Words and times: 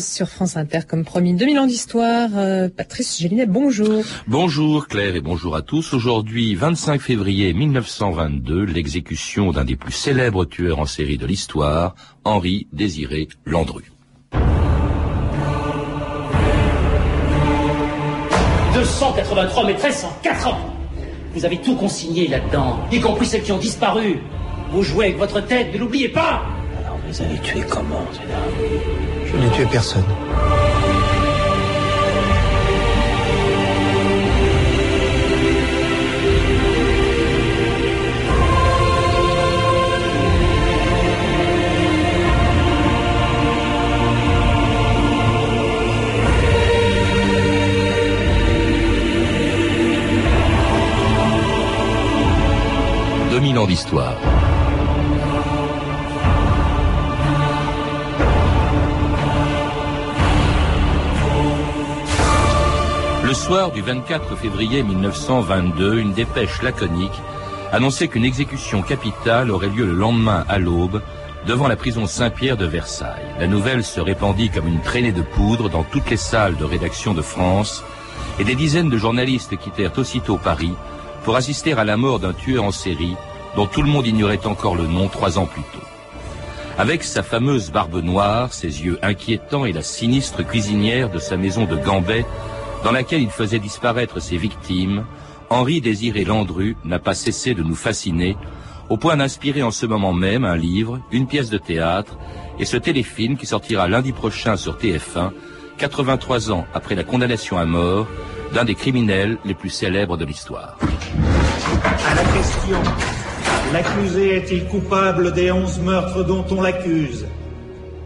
Sur 0.00 0.28
France 0.28 0.56
Inter, 0.56 0.80
comme 0.88 1.04
promis, 1.04 1.34
2000 1.34 1.58
ans 1.58 1.66
d'histoire. 1.66 2.30
Euh, 2.34 2.70
Patrice 2.74 3.18
Gélinet, 3.20 3.44
bonjour. 3.44 4.02
Bonjour 4.26 4.88
Claire 4.88 5.16
et 5.16 5.20
bonjour 5.20 5.54
à 5.54 5.60
tous. 5.60 5.92
Aujourd'hui, 5.92 6.54
25 6.54 6.98
février 6.98 7.52
1922, 7.52 8.64
l'exécution 8.64 9.52
d'un 9.52 9.64
des 9.64 9.76
plus 9.76 9.92
célèbres 9.92 10.46
tueurs 10.46 10.78
en 10.78 10.86
série 10.86 11.18
de 11.18 11.26
l'histoire, 11.26 11.94
Henri 12.24 12.68
Désiré 12.72 13.28
Landru. 13.44 13.82
283 18.72 19.66
maîtresses 19.66 20.04
en 20.04 20.12
4 20.22 20.46
ans 20.48 20.74
Vous 21.34 21.44
avez 21.44 21.60
tout 21.60 21.76
consigné 21.76 22.28
là-dedans, 22.28 22.80
y 22.90 23.00
compris 23.00 23.26
celles 23.26 23.42
qui 23.42 23.52
ont 23.52 23.58
disparu. 23.58 24.20
Vous 24.72 24.82
jouez 24.82 25.06
avec 25.06 25.18
votre 25.18 25.40
tête, 25.40 25.74
ne 25.74 25.78
l'oubliez 25.78 26.08
pas 26.08 26.44
vous 27.06 27.22
avez 27.22 27.38
tué 27.38 27.62
comment, 27.68 28.04
mesdames 28.12 29.26
je 29.26 29.36
n'ai 29.36 29.50
tué 29.50 29.66
personne. 29.70 30.04
ans 53.56 53.66
d'histoire. 53.66 54.35
Le 63.26 63.34
soir 63.34 63.72
du 63.72 63.82
24 63.82 64.36
février 64.36 64.84
1922, 64.84 65.98
une 65.98 66.12
dépêche 66.12 66.62
laconique 66.62 67.20
annonçait 67.72 68.06
qu'une 68.06 68.24
exécution 68.24 68.82
capitale 68.82 69.50
aurait 69.50 69.68
lieu 69.68 69.84
le 69.84 69.94
lendemain 69.94 70.44
à 70.48 70.60
l'aube 70.60 71.02
devant 71.44 71.66
la 71.66 71.74
prison 71.74 72.06
Saint-Pierre 72.06 72.56
de 72.56 72.66
Versailles. 72.66 73.26
La 73.40 73.48
nouvelle 73.48 73.82
se 73.82 73.98
répandit 73.98 74.48
comme 74.48 74.68
une 74.68 74.80
traînée 74.80 75.10
de 75.10 75.22
poudre 75.22 75.68
dans 75.68 75.82
toutes 75.82 76.08
les 76.08 76.16
salles 76.16 76.56
de 76.56 76.62
rédaction 76.62 77.14
de 77.14 77.20
France 77.20 77.82
et 78.38 78.44
des 78.44 78.54
dizaines 78.54 78.90
de 78.90 78.96
journalistes 78.96 79.56
quittèrent 79.56 79.98
aussitôt 79.98 80.36
Paris 80.36 80.74
pour 81.24 81.34
assister 81.34 81.72
à 81.72 81.82
la 81.82 81.96
mort 81.96 82.20
d'un 82.20 82.32
tueur 82.32 82.62
en 82.62 82.70
série 82.70 83.16
dont 83.56 83.66
tout 83.66 83.82
le 83.82 83.90
monde 83.90 84.06
ignorait 84.06 84.46
encore 84.46 84.76
le 84.76 84.86
nom 84.86 85.08
trois 85.08 85.36
ans 85.36 85.46
plus 85.46 85.62
tôt. 85.62 85.84
Avec 86.78 87.02
sa 87.02 87.24
fameuse 87.24 87.72
barbe 87.72 88.04
noire, 88.04 88.52
ses 88.52 88.84
yeux 88.84 89.00
inquiétants 89.02 89.64
et 89.64 89.72
la 89.72 89.82
sinistre 89.82 90.46
cuisinière 90.46 91.10
de 91.10 91.18
sa 91.18 91.36
maison 91.36 91.64
de 91.64 91.74
Gambet, 91.74 92.24
dans 92.86 92.92
laquelle 92.92 93.22
il 93.22 93.30
faisait 93.30 93.58
disparaître 93.58 94.22
ses 94.22 94.36
victimes, 94.36 95.04
Henri 95.50 95.80
Désiré 95.80 96.24
Landru 96.24 96.76
n'a 96.84 97.00
pas 97.00 97.16
cessé 97.16 97.52
de 97.52 97.64
nous 97.64 97.74
fasciner, 97.74 98.36
au 98.90 98.96
point 98.96 99.16
d'inspirer 99.16 99.64
en 99.64 99.72
ce 99.72 99.86
moment 99.86 100.12
même 100.12 100.44
un 100.44 100.56
livre, 100.56 101.00
une 101.10 101.26
pièce 101.26 101.50
de 101.50 101.58
théâtre 101.58 102.16
et 102.60 102.64
ce 102.64 102.76
téléfilm 102.76 103.36
qui 103.36 103.44
sortira 103.44 103.88
lundi 103.88 104.12
prochain 104.12 104.56
sur 104.56 104.76
TF1, 104.78 105.32
83 105.78 106.52
ans 106.52 106.64
après 106.74 106.94
la 106.94 107.02
condamnation 107.02 107.58
à 107.58 107.64
mort 107.64 108.06
d'un 108.54 108.64
des 108.64 108.76
criminels 108.76 109.36
les 109.44 109.54
plus 109.54 109.70
célèbres 109.70 110.16
de 110.16 110.24
l'histoire. 110.24 110.78
À 111.82 112.14
la 112.14 112.22
question, 112.22 112.78
l'accusé 113.72 114.36
est-il 114.36 114.64
coupable 114.66 115.32
des 115.32 115.50
onze 115.50 115.80
meurtres 115.80 116.22
dont 116.22 116.44
on 116.52 116.62
l'accuse? 116.62 117.26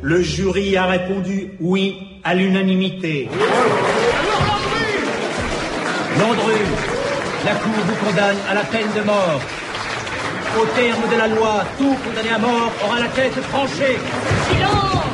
Le 0.00 0.22
jury 0.22 0.78
a 0.78 0.86
répondu 0.86 1.50
oui 1.60 1.98
à 2.24 2.34
l'unanimité. 2.34 3.28
Landru, 6.20 6.60
la 7.44 7.54
Cour 7.54 7.72
vous 7.86 8.06
condamne 8.06 8.36
à 8.50 8.54
la 8.54 8.64
peine 8.64 8.92
de 8.94 9.02
mort. 9.02 9.40
Au 10.60 10.66
terme 10.76 11.08
de 11.10 11.16
la 11.16 11.28
loi, 11.28 11.64
tout 11.78 11.96
condamné 12.04 12.30
à 12.30 12.38
mort 12.38 12.70
aura 12.84 13.00
la 13.00 13.08
tête 13.08 13.40
tranchée. 13.50 13.96
Silence 14.50 15.04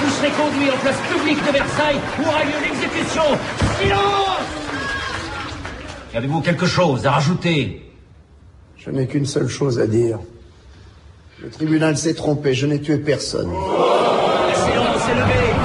Vous 0.00 0.10
serez 0.10 0.30
conduit 0.30 0.70
en 0.70 0.76
place 0.78 0.96
publique 1.12 1.44
de 1.46 1.52
Versailles 1.52 2.00
où 2.18 2.22
aura 2.22 2.44
lieu 2.44 2.58
l'exécution. 2.62 3.22
Silence 3.78 4.28
Avez-vous 6.14 6.40
quelque 6.40 6.66
chose 6.66 7.06
à 7.06 7.12
rajouter? 7.12 7.82
Je 8.78 8.90
n'ai 8.90 9.06
qu'une 9.06 9.26
seule 9.26 9.48
chose 9.48 9.78
à 9.78 9.86
dire. 9.86 10.18
Le 11.42 11.50
tribunal 11.50 11.98
s'est 11.98 12.14
trompé, 12.14 12.54
je 12.54 12.66
n'ai 12.66 12.80
tué 12.80 12.96
personne. 12.98 13.52
La 13.52 14.54
séance 14.54 15.08
est 15.10 15.14
levée. 15.14 15.57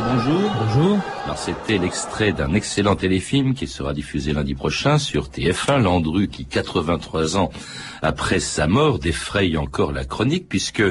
Bonjour. 0.00 0.50
Bonjour. 0.58 0.98
Alors 1.24 1.36
c'était 1.36 1.76
l'extrait 1.76 2.32
d'un 2.32 2.54
excellent 2.54 2.96
téléfilm 2.96 3.52
qui 3.52 3.66
sera 3.66 3.92
diffusé 3.92 4.32
lundi 4.32 4.54
prochain 4.54 4.96
sur 4.98 5.28
TF1, 5.28 5.82
Landru 5.82 6.28
qui 6.28 6.46
83 6.46 7.36
ans 7.36 7.50
après 8.00 8.40
sa 8.40 8.66
mort 8.66 8.98
défraye 8.98 9.56
encore 9.58 9.92
la 9.92 10.04
chronique 10.04 10.48
puisque 10.48 10.82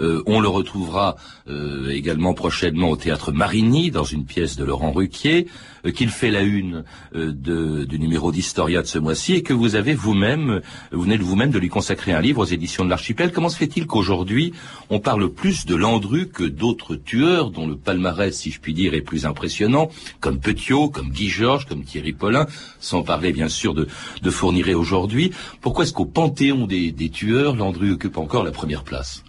euh, 0.00 0.22
on 0.26 0.40
le 0.40 0.48
retrouvera 0.48 1.16
euh, 1.48 1.90
également 1.90 2.34
prochainement 2.34 2.90
au 2.90 2.96
théâtre 2.96 3.32
Marigny 3.32 3.90
dans 3.90 4.04
une 4.04 4.24
pièce 4.24 4.56
de 4.56 4.64
Laurent 4.64 4.92
Ruquier 4.92 5.46
euh, 5.86 5.90
qu'il 5.90 6.10
fait 6.10 6.30
la 6.30 6.42
une 6.42 6.84
du 7.12 7.98
numéro 7.98 8.32
d'Historia 8.32 8.82
de 8.82 8.86
ce 8.86 8.98
mois-ci 8.98 9.34
et 9.34 9.42
que 9.42 9.52
vous 9.52 9.74
avez 9.74 9.94
vous-même 9.94 10.60
vous 10.92 11.02
venez 11.02 11.16
vous-même 11.16 11.50
de 11.50 11.58
lui 11.58 11.68
consacrer 11.68 12.12
un 12.12 12.20
livre 12.20 12.42
aux 12.42 12.46
éditions 12.46 12.84
de 12.84 12.90
l'Archipel. 12.90 13.32
Comment 13.32 13.48
se 13.48 13.56
fait-il 13.56 13.86
qu'aujourd'hui 13.86 14.52
on 14.88 15.00
parle 15.00 15.30
plus 15.30 15.66
de 15.66 15.74
Landru 15.74 16.28
que 16.28 16.44
d'autres 16.44 16.96
tueurs 16.96 17.50
dont 17.50 17.66
le 17.66 17.76
palmarès, 17.76 18.36
si 18.36 18.50
je 18.50 18.60
puis 18.60 18.74
dire, 18.74 18.94
est 18.94 19.00
plus 19.00 19.26
impressionnant, 19.26 19.90
comme 20.20 20.40
Petiot, 20.40 20.88
comme 20.88 21.10
Guy 21.10 21.28
Georges, 21.28 21.66
comme 21.66 21.84
Thierry 21.84 22.12
Paulin, 22.12 22.46
sans 22.80 23.02
parler 23.02 23.32
bien 23.32 23.48
sûr 23.48 23.74
de, 23.74 23.86
de 24.22 24.30
Fourniret 24.30 24.74
aujourd'hui? 24.74 25.32
Pourquoi 25.60 25.84
est-ce 25.84 25.92
qu'au 25.92 26.06
Panthéon 26.06 26.66
des, 26.66 27.10
tueurs, 27.10 27.56
Landru 27.56 27.92
occupe 27.92 28.18
encore 28.18 28.44
la 28.44 28.52
première 28.52 28.84
place? 28.84 29.22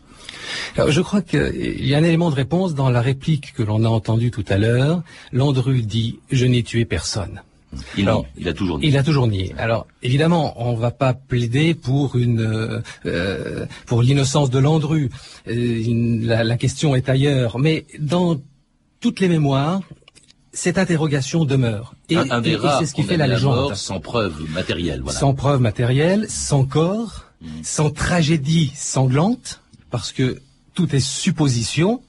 Alors, 0.75 0.91
je 0.91 1.02
crois 1.02 1.22
qu'il 1.22 1.85
y 1.85 1.94
a 1.94 1.97
un 1.97 2.03
élément 2.03 2.29
de 2.29 2.35
réponse 2.35 2.75
dans 2.75 2.90
la 2.90 3.02
réplique 3.02 3.53
que 3.53 3.63
l'on 3.63 3.84
a 3.84 3.90
entendue 3.90 4.31
tout 4.31 4.46
à 4.47 4.57
l'heure. 4.57 5.03
Landru 5.31 5.81
dit 5.81 6.19
«Je 6.31 6.46
n'ai 6.46 6.63
tué 6.63 6.85
personne». 6.85 7.41
Il, 7.97 8.09
a 8.09 8.53
toujours 8.53 8.80
nié. 8.80 8.88
Il 8.90 8.97
a 8.97 9.03
toujours 9.03 9.28
nié. 9.28 9.56
Alors 9.57 9.88
évidemment, 10.03 10.53
on 10.57 10.74
ne 10.74 10.78
va 10.78 10.91
pas 10.91 11.13
plaider 11.13 11.74
pour 11.74 12.18
une 12.18 12.81
euh, 13.06 13.66
pour 13.85 14.03
l'innocence 14.03 14.50
de 14.50 14.59
Landru. 14.59 15.09
Euh, 15.47 16.19
la, 16.22 16.44
la, 16.44 16.57
question 16.57 16.96
est 16.96 17.07
ailleurs. 17.07 17.59
Mais 17.59 17.85
dans 17.97 18.41
toutes 19.00 19.22
les 19.22 19.30
mémoires, 19.30 19.80
cette 20.53 20.78
interrogation 20.78 21.46
demeure. 21.46 21.94
Et, 22.09 22.16
c'est 22.16 22.85
ce 22.85 22.94
qui 22.94 23.03
fait 23.03 23.18
la 23.18 23.28
légende. 23.28 23.75
sans 23.75 24.00
preuve 24.00 24.34
matérielle. 24.53 25.01
Voilà. 25.01 25.19
Sans 25.19 25.34
preuve 25.34 25.62
matérielle, 25.62 26.25
sans 26.30 26.66
corps, 26.66 27.25
mm. 27.41 27.47
sans 27.63 27.90
tragédie 27.90 28.72
sanglante, 28.75 29.62
parce 29.91 30.12
que 30.12 30.41
tout 30.74 30.96
est 30.96 31.02
supposition, 31.02 32.02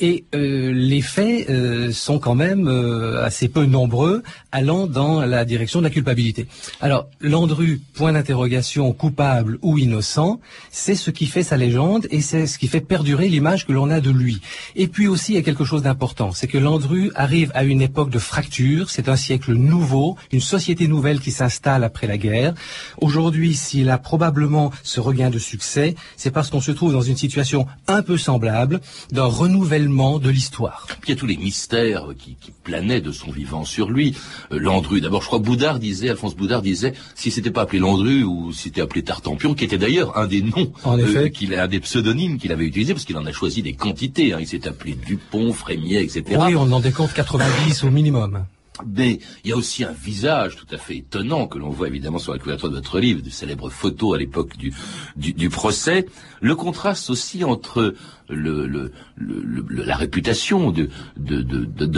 et 0.00 0.24
euh, 0.34 0.72
les 0.74 1.00
faits 1.00 1.48
euh, 1.48 1.90
sont 1.90 2.18
quand 2.18 2.34
même 2.34 2.68
euh, 2.68 3.24
assez 3.24 3.48
peu 3.48 3.64
nombreux, 3.64 4.22
allant 4.52 4.86
dans 4.86 5.24
la 5.24 5.44
direction 5.44 5.80
de 5.80 5.84
la 5.84 5.90
culpabilité. 5.90 6.46
Alors, 6.80 7.08
Landru, 7.20 7.80
point 7.94 8.12
d'interrogation, 8.12 8.92
coupable 8.92 9.58
ou 9.62 9.78
innocent, 9.78 10.40
c'est 10.70 10.94
ce 10.94 11.10
qui 11.10 11.26
fait 11.26 11.42
sa 11.42 11.56
légende 11.56 12.06
et 12.10 12.20
c'est 12.20 12.46
ce 12.46 12.58
qui 12.58 12.68
fait 12.68 12.80
perdurer 12.80 13.28
l'image 13.28 13.66
que 13.66 13.72
l'on 13.72 13.90
a 13.90 14.00
de 14.00 14.10
lui. 14.10 14.40
Et 14.74 14.86
puis 14.86 15.08
aussi, 15.08 15.32
il 15.32 15.34
y 15.36 15.38
a 15.38 15.42
quelque 15.42 15.64
chose 15.64 15.82
d'important, 15.82 16.32
c'est 16.32 16.46
que 16.46 16.58
Landru 16.58 17.10
arrive 17.14 17.50
à 17.54 17.64
une 17.64 17.80
époque 17.80 18.10
de 18.10 18.18
fracture, 18.18 18.90
c'est 18.90 19.08
un 19.08 19.16
siècle 19.16 19.54
nouveau, 19.54 20.16
une 20.30 20.40
société 20.40 20.88
nouvelle 20.88 21.20
qui 21.20 21.30
s'installe 21.30 21.84
après 21.84 22.06
la 22.06 22.18
guerre. 22.18 22.54
Aujourd'hui, 23.00 23.54
s'il 23.54 23.88
a 23.88 23.98
probablement 23.98 24.72
ce 24.82 25.00
regain 25.00 25.30
de 25.30 25.38
succès, 25.38 25.94
c'est 26.16 26.30
parce 26.30 26.50
qu'on 26.50 26.60
se 26.60 26.72
trouve 26.72 26.92
dans 26.92 27.00
une 27.00 27.16
situation 27.16 27.66
un 27.88 28.02
peu 28.02 28.18
semblable, 28.18 28.80
d'un 29.10 29.24
renouvellement 29.24 29.85
de 29.86 30.30
l'histoire. 30.30 30.86
il 31.04 31.10
y 31.10 31.12
a 31.12 31.16
tous 31.16 31.26
les 31.26 31.36
mystères 31.36 32.08
qui, 32.18 32.36
planaient 32.64 33.00
de 33.00 33.12
son 33.12 33.30
vivant 33.30 33.64
sur 33.64 33.90
lui. 33.90 34.16
Euh, 34.50 34.58
Landru, 34.58 35.00
d'abord, 35.00 35.22
je 35.22 35.28
crois 35.28 35.38
Boudard 35.38 35.78
disait, 35.78 36.10
Alphonse 36.10 36.34
Boudard 36.34 36.62
disait, 36.62 36.94
si 37.14 37.30
c'était 37.30 37.52
pas 37.52 37.62
appelé 37.62 37.78
Landru 37.78 38.24
ou 38.24 38.52
si 38.52 38.64
c'était 38.64 38.80
appelé 38.80 39.02
Tartampion, 39.02 39.54
qui 39.54 39.64
était 39.64 39.78
d'ailleurs 39.78 40.18
un 40.18 40.26
des 40.26 40.42
noms, 40.42 40.72
en 40.82 40.98
euh, 40.98 41.28
qu'il 41.28 41.54
a 41.54 41.62
un 41.62 41.68
des 41.68 41.78
pseudonymes 41.78 42.38
qu'il 42.38 42.50
avait 42.50 42.64
utilisé 42.64 42.92
parce 42.92 43.04
qu'il 43.04 43.16
en 43.16 43.24
a 43.24 43.32
choisi 43.32 43.62
des 43.62 43.74
quantités. 43.74 44.32
Hein. 44.32 44.38
Il 44.40 44.48
s'est 44.48 44.66
appelé 44.66 44.94
Dupont, 44.94 45.52
Frémier, 45.52 46.02
etc. 46.02 46.24
Oui, 46.40 46.56
on 46.56 46.72
en 46.72 46.80
décompte 46.80 47.14
90 47.14 47.84
au 47.84 47.90
minimum. 47.90 48.44
Mais 48.84 49.20
il 49.44 49.50
y 49.50 49.52
a 49.52 49.56
aussi 49.56 49.84
un 49.84 49.92
visage 49.92 50.56
tout 50.56 50.66
à 50.74 50.78
fait 50.78 50.98
étonnant 50.98 51.46
que 51.46 51.58
l'on 51.58 51.70
voit 51.70 51.88
évidemment 51.88 52.18
sur 52.18 52.32
la 52.32 52.38
couverture 52.38 52.68
de 52.68 52.74
votre 52.74 53.00
livre, 53.00 53.22
de 53.22 53.30
célèbres 53.30 53.70
photos 53.70 54.14
à 54.14 54.18
l'époque 54.18 54.52
du, 54.56 55.50
procès. 55.50 56.06
Le 56.40 56.54
contraste 56.54 57.08
aussi 57.08 57.44
entre 57.44 57.94
le, 58.28 58.92
la 59.16 59.96
réputation 59.96 60.70
de, 60.70 60.90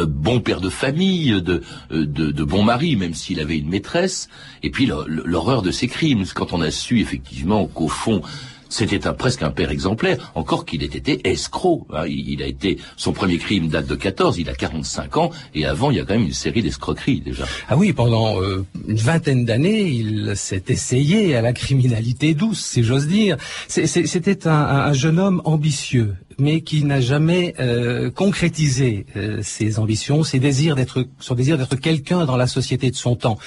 bon 0.05 0.41
père 0.41 0.61
de 0.61 0.69
famille, 0.69 1.43
de 1.43 2.45
bon 2.45 2.63
mari, 2.63 2.97
même 2.97 3.15
s'il 3.15 3.41
avait 3.41 3.59
une 3.59 3.69
maîtresse, 3.69 4.29
et 4.63 4.71
puis 4.71 4.87
l'horreur 4.87 5.63
de 5.63 5.71
ses 5.71 5.89
crimes. 5.89 6.25
Quand 6.35 6.53
on 6.53 6.61
a 6.61 6.71
su 6.71 7.01
effectivement 7.01 7.67
qu'au 7.67 7.89
fond, 7.89 8.23
C'était 8.69 9.07
un, 9.07 9.13
presque 9.13 9.43
un 9.43 9.51
père 9.51 9.71
exemplaire, 9.71 10.33
encore 10.35 10.65
qu'il 10.65 10.83
ait 10.83 10.87
été 10.87 11.29
escroc. 11.29 11.87
Hein. 11.93 12.05
Il, 12.07 12.43
a 12.43 12.47
été 12.47 12.79
son 12.97 13.13
premier 13.13 13.39
crime 13.39 13.69
date 13.69 13.87
de 13.87 13.95
14, 13.95 14.39
il 14.39 14.49
a 14.49 14.55
45 14.55 15.17
ans, 15.17 15.31
et 15.55 15.65
avant 15.65 15.91
il 15.91 15.97
y 15.97 16.01
a 16.01 16.05
quand 16.05 16.15
même 16.15 16.27
une 16.27 16.33
série 16.33 16.63
d'escroqueries 16.63 17.21
déjà. 17.21 17.45
Ah 17.69 17.77
oui, 17.77 17.93
pendant 17.93 18.41
euh, 18.41 18.65
une 18.87 18.97
vingtaine 18.97 19.45
d'années, 19.45 19.89
il 19.89 20.33
s'est 20.37 20.65
essayé 20.69 21.35
à 21.35 21.43
la 21.43 21.53
criminalité 21.53 22.35
douce, 22.35 22.61
si 22.61 22.85
j'ose 22.85 23.07
dire. 23.07 23.37
C'était 23.69 24.47
un, 24.47 24.53
un, 24.53 24.93
jeune 24.93 25.19
homme 25.19 25.43
ambitieux, 25.45 26.15
mais 26.39 26.61
qui 26.61 26.85
n'a 26.85 27.01
jamais 27.01 27.55
euh, 27.59 28.11
concrétisé 28.11 29.07
euh, 29.17 29.41
ses 29.43 29.79
ambitions, 29.79 30.23
ses 30.23 30.39
désirs 30.39 30.77
d'être, 30.77 31.07
son 31.19 31.35
désir 31.35 31.59
d'être 31.59 31.77
quelqu'un 31.77 32.25
dans 32.25 32.37
la 32.37 32.47
société 32.47 32.91
de 32.91 32.97
son 32.97 33.17
temps, 33.17 33.39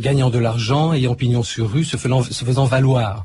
gagnant 0.00 0.30
de 0.30 0.38
l'argent, 0.38 0.92
ayant 0.92 1.14
pignon 1.14 1.42
sur 1.42 1.70
rue, 1.70 1.84
se 1.84 1.96
faisant, 1.96 2.22
se 2.22 2.44
faisant 2.44 2.64
valoir. 2.64 3.24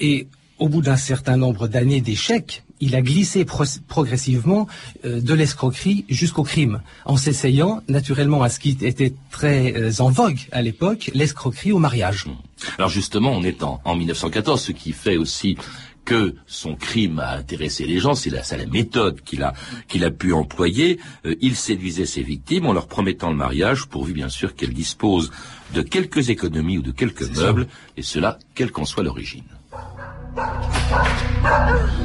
Et 0.00 0.26
au 0.58 0.68
bout 0.68 0.82
d'un 0.82 0.96
certain 0.96 1.36
nombre 1.36 1.68
d'années 1.68 2.00
d'échecs, 2.00 2.62
il 2.80 2.94
a 2.94 3.02
glissé 3.02 3.46
progressivement 3.88 4.66
euh, 5.04 5.20
de 5.20 5.34
l'escroquerie 5.34 6.04
jusqu'au 6.08 6.42
crime, 6.42 6.82
en 7.04 7.16
s'essayant 7.16 7.82
naturellement 7.88 8.42
à 8.42 8.48
ce 8.48 8.58
qui 8.58 8.76
était 8.80 9.14
très 9.30 9.74
euh, 9.74 9.90
en 10.00 10.10
vogue 10.10 10.40
à 10.52 10.60
l'époque, 10.62 11.10
l'escroquerie 11.14 11.72
au 11.72 11.78
mariage. 11.78 12.26
Alors 12.78 12.90
justement, 12.90 13.32
on 13.32 13.42
est 13.42 13.62
en, 13.62 13.80
1914, 13.96 14.60
ce 14.60 14.72
qui 14.72 14.92
fait 14.92 15.16
aussi 15.16 15.56
que 16.04 16.34
son 16.46 16.74
crime 16.74 17.18
a 17.18 17.36
intéressé 17.36 17.86
les 17.86 17.98
gens, 17.98 18.14
c'est 18.14 18.28
la, 18.28 18.42
la, 18.58 18.66
méthode 18.66 19.22
qu'il 19.22 19.42
a, 19.42 19.54
qu'il 19.88 20.04
a 20.04 20.10
pu 20.10 20.34
employer. 20.34 21.00
Euh, 21.24 21.34
il 21.40 21.56
séduisait 21.56 22.04
ses 22.04 22.22
victimes 22.22 22.66
en 22.66 22.74
leur 22.74 22.86
promettant 22.88 23.30
le 23.30 23.36
mariage, 23.36 23.86
pourvu 23.86 24.12
bien 24.12 24.28
sûr 24.28 24.54
qu'elles 24.54 24.74
disposent 24.74 25.30
de 25.72 25.80
quelques 25.80 26.28
économies 26.28 26.78
ou 26.78 26.82
de 26.82 26.92
quelques 26.92 27.30
meubles, 27.34 27.66
et 27.96 28.02
cela, 28.02 28.38
quelle 28.54 28.70
qu'en 28.70 28.84
soit 28.84 29.02
l'origine. 29.02 29.44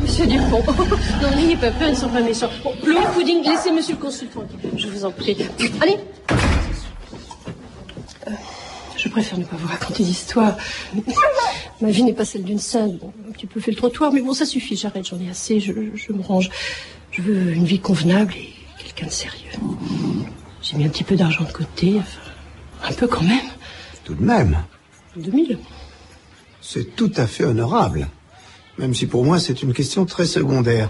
Monsieur 0.02 0.28
Dupont, 0.28 0.64
non, 1.22 1.36
n'ayez 1.36 1.56
pas 1.56 1.72
peur, 1.72 1.88
ils 1.88 1.92
ne 1.92 1.96
sont 1.96 2.10
pas 2.10 2.22
méchants. 2.22 2.50
Bon, 2.64 2.74
Pudding, 3.14 3.44
laissez 3.44 3.72
monsieur 3.72 3.96
le 3.96 4.02
consultant. 4.02 4.44
Je 4.76 4.88
vous 4.88 5.06
en 5.06 5.12
prie. 5.12 5.38
Allez 5.82 5.98
euh, 8.28 8.32
Je 8.96 9.10
préfère 9.10 9.38
ne 9.38 9.46
pas 9.46 9.56
vous 9.56 9.68
raconter 9.68 10.04
d'histoire. 10.04 10.56
Ma 11.82 11.90
vie 11.90 12.04
n'est 12.04 12.14
pas 12.14 12.26
celle 12.26 12.44
d'une 12.44 12.60
sainte. 12.60 12.98
Bon, 12.98 13.14
un 13.28 13.32
petit 13.32 13.48
peu 13.48 13.60
fait 13.60 13.72
le 13.72 13.78
trottoir, 13.78 14.12
mais 14.12 14.22
bon, 14.22 14.34
ça 14.34 14.46
suffit, 14.46 14.76
j'arrête, 14.76 15.08
j'en 15.08 15.20
ai 15.20 15.30
assez, 15.30 15.60
je, 15.60 15.74
je 15.96 16.14
me 16.14 16.22
range. 16.22 16.50
Je 17.12 17.22
veux 17.22 17.54
une 17.54 17.66
vie 17.66 17.80
convenable 17.80 18.34
et 18.36 18.54
quelqu'un 18.84 19.08
de 19.08 19.12
sérieux. 19.12 19.52
J'ai 20.62 20.78
mis 20.78 20.86
un 20.86 20.90
petit 20.90 21.04
peu 21.04 21.16
d'argent 21.16 21.46
de 21.46 21.52
côté, 21.52 21.96
enfin, 21.98 22.90
un 22.90 22.94
peu 22.94 23.08
quand 23.08 23.24
même. 23.24 23.40
Tout 24.04 24.14
de 24.14 24.24
même 24.24 24.58
2000 25.16 25.58
C'est 26.62 26.96
tout 26.96 27.12
à 27.16 27.26
fait 27.28 27.44
honorable. 27.44 28.08
Même 28.80 28.94
si 28.94 29.08
pour 29.08 29.26
moi 29.26 29.40
c'est 29.40 29.62
une 29.62 29.74
question 29.74 30.06
très 30.06 30.26
secondaire. 30.26 30.90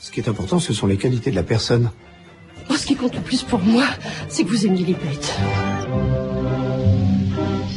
Ce 0.00 0.10
qui 0.10 0.20
est 0.20 0.28
important, 0.28 0.58
ce 0.58 0.74
sont 0.74 0.86
les 0.86 0.98
qualités 0.98 1.30
de 1.30 1.36
la 1.36 1.42
personne. 1.42 1.90
Oh, 2.68 2.76
ce 2.76 2.84
qui 2.86 2.94
compte 2.94 3.14
le 3.14 3.22
plus 3.22 3.42
pour 3.42 3.60
moi, 3.60 3.86
c'est 4.28 4.44
que 4.44 4.50
vous 4.50 4.66
aimiez 4.66 4.84
les 4.84 4.92
bêtes. 4.92 5.32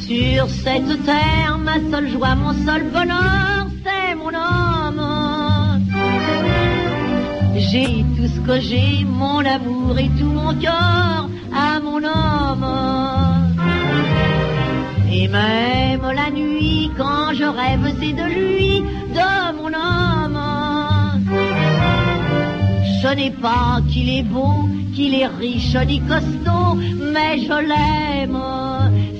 Sur 0.06 0.50
cette 0.50 1.06
terre, 1.06 1.57
ma 1.57 1.75
seule 1.90 2.12
joie, 2.12 2.36
mon 2.36 2.54
seul 2.66 2.84
bonheur, 2.92 3.68
c'est 3.84 4.16
mon 4.16 4.34
homme. 4.34 5.86
J'ai 7.56 8.04
tout 8.18 8.28
ce 8.28 8.40
que 8.42 8.60
j'ai, 8.60 9.06
mon 9.06 9.40
amour 9.40 9.98
et 9.98 10.10
tout 10.19 10.25
mon 10.25 10.54
cœur 10.60 11.30
à 11.54 11.80
mon 11.80 12.04
homme. 12.04 13.35
Et 15.17 15.29
même 15.29 16.07
la 16.13 16.29
nuit, 16.29 16.91
quand 16.97 17.33
je 17.33 17.45
rêve, 17.45 17.85
c'est 18.00 18.12
de 18.21 18.27
lui, 18.38 18.81
de 19.19 19.29
mon 19.57 19.71
homme. 19.88 20.41
Ce 23.01 23.15
n'est 23.15 23.38
pas 23.47 23.79
qu'il 23.89 24.09
est 24.09 24.23
beau, 24.23 24.67
qu'il 24.94 25.13
est 25.15 25.27
riche 25.27 25.77
ni 25.88 26.01
costaud, 26.01 26.75
mais 27.13 27.39
je 27.47 27.57
l'aime. 27.69 28.41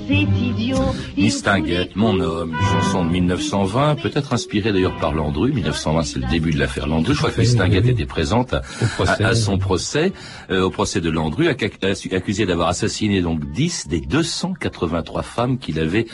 C'est 0.06 0.14
idiot. 0.14 0.94
Distinguette, 1.16 1.96
mon 1.96 2.20
homme, 2.20 2.56
chanson 2.70 3.04
de 3.04 3.10
1920, 3.10 3.96
peut-être 3.96 4.32
inspirée 4.32 4.72
d'ailleurs 4.72 4.96
par 4.98 5.12
Landru. 5.12 5.52
1920, 5.52 6.02
c'est 6.04 6.18
le 6.20 6.28
début 6.28 6.52
de 6.52 6.58
l'affaire 6.58 6.86
Landru. 6.86 7.14
Je 7.14 7.18
crois 7.18 7.30
que 7.30 7.40
Distinguette 7.40 7.86
était 7.86 8.06
présente 8.06 8.54
à, 8.54 9.34
son 9.34 9.58
procès, 9.58 10.12
euh, 10.50 10.62
au 10.62 10.70
procès 10.70 11.00
de 11.00 11.10
Landru, 11.10 11.48
accusé 11.48 12.46
d'avoir 12.46 12.68
assassiné 12.68 13.20
donc 13.20 13.50
10 13.52 13.88
des 13.88 14.00
283 14.00 15.22
femmes 15.22 15.58
qu'il 15.58 15.80
avait 15.80 16.06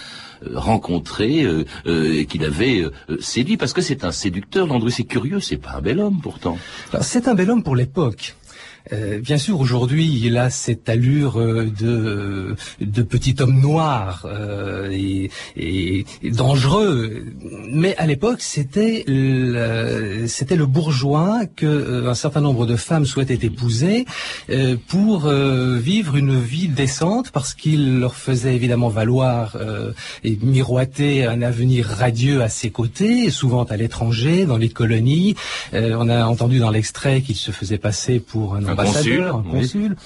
euh, 0.47 0.59
rencontré 0.59 1.45
euh, 1.45 1.65
euh, 1.87 2.25
qu'il 2.25 2.45
avait 2.45 2.85
séduit 3.21 3.57
parce 3.57 3.73
que 3.73 3.81
c'est 3.81 4.05
un 4.05 4.13
séducteur 4.13 4.67
Landru. 4.67 4.91
C'est 4.91 5.05
curieux 5.05 5.41
c'est 5.41 5.57
pas 5.57 5.73
un 5.77 5.81
bel 5.81 6.01
homme 6.01 6.21
pourtant. 6.23 6.59
C'est 7.01 7.29
un 7.29 7.35
bel 7.35 7.51
homme 7.51 7.63
pour 7.63 7.77
l'époque 7.77 8.37
euh, 8.93 9.21
bien 9.21 9.39
sûr, 9.39 9.61
aujourd'hui, 9.61 10.21
il 10.25 10.37
a 10.37 10.51
cette 10.51 10.89
allure 10.89 11.39
euh, 11.39 11.71
de, 11.79 12.57
de 12.81 13.03
petit 13.03 13.37
homme 13.41 13.61
noir 13.61 14.27
euh, 14.27 14.91
et, 14.91 15.31
et, 15.57 16.05
dangereux. 16.31 17.25
Mais 17.71 17.97
à 17.97 18.07
l'époque, 18.07 18.41
c'était 18.41 19.05
le, 19.07 20.27
c'était 20.27 20.57
le 20.57 20.67
bourgeois 20.67 21.43
que 21.57 22.09
un 22.09 22.15
certain 22.15 22.41
nombre 22.41 22.67
de 22.67 22.77
femmes 22.77 23.07
souhaitaient 23.07 23.47
épouser 23.47 24.07
pour 24.89 25.29
vivre 25.29 26.17
une 26.17 26.39
vie 26.41 26.69
décente, 26.69 27.31
parce 27.31 27.55
qu'il 27.55 27.99
leur 27.99 28.15
faisait 28.15 28.55
évidemment 28.55 28.89
valoir 28.89 29.57
et 30.25 30.39
miroiter 30.43 31.25
un 31.25 31.43
avenir 31.43 31.87
radieux 31.87 32.43
à 32.43 32.49
ses 32.49 32.71
côtés, 32.71 33.31
souvent 33.31 33.65
à 33.65 33.77
l'étranger, 33.77 34.47
dans 34.47 34.57
les 34.57 34.69
colonies. 34.69 35.35
on 35.73 36.09
a 36.09 36.25
entendu 36.25 36.59
dans 36.59 36.71
l'extrait 36.71 37.21
qu'il 37.21 37.37
se 37.37 37.51
faisait 37.51 37.79
passer 37.79 38.21
pour 38.21 38.57
un 38.57 38.72
ambassadeur, 38.73 39.43
consul. 39.51 39.97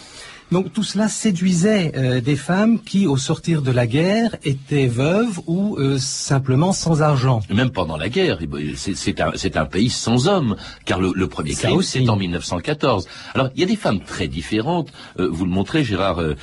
Donc 0.53 0.73
tout 0.73 0.85
cela 0.85 1.09
séduisait 1.09 1.93
euh, 1.97 2.21
des 2.21 2.37
femmes 2.37 2.81
qui, 2.81 3.09
au 3.09 3.17
sortir 3.17 3.63
de 3.63 3.73
la 3.73 3.89
guerre, 3.89 4.37
étaient 4.45 4.87
veuves 4.87 5.41
ou 5.49 5.77
euh, 5.77 5.99
simplement 5.99 6.73
sans 6.73 7.03
argent. 7.03 7.41
Même 7.53 7.71
pendant 7.71 7.97
la 7.97 8.09
guerre, 8.09 8.39
c'est 8.77 9.21
un, 9.21 9.33
un, 9.55 9.65
pays 9.65 9.91
sans 9.91 10.29
hommes, 10.29 10.55
car 10.85 11.01
le, 11.01 11.11
le 11.17 11.27
premier 11.27 11.55
crime, 11.55 11.83
c'est 11.83 12.09
en 12.09 12.15
1914. 12.15 13.09
Alors, 13.35 13.51
il 13.57 13.61
y 13.61 13.65
a 13.65 13.67
des 13.67 13.75
femmes 13.75 13.99
très 14.01 14.29
différentes. 14.29 14.93
Euh, 15.19 15.29
vous 15.29 15.47
le 15.47 15.51
montrez, 15.51 15.83
Gérard 15.83 16.21
euh, 16.21 16.37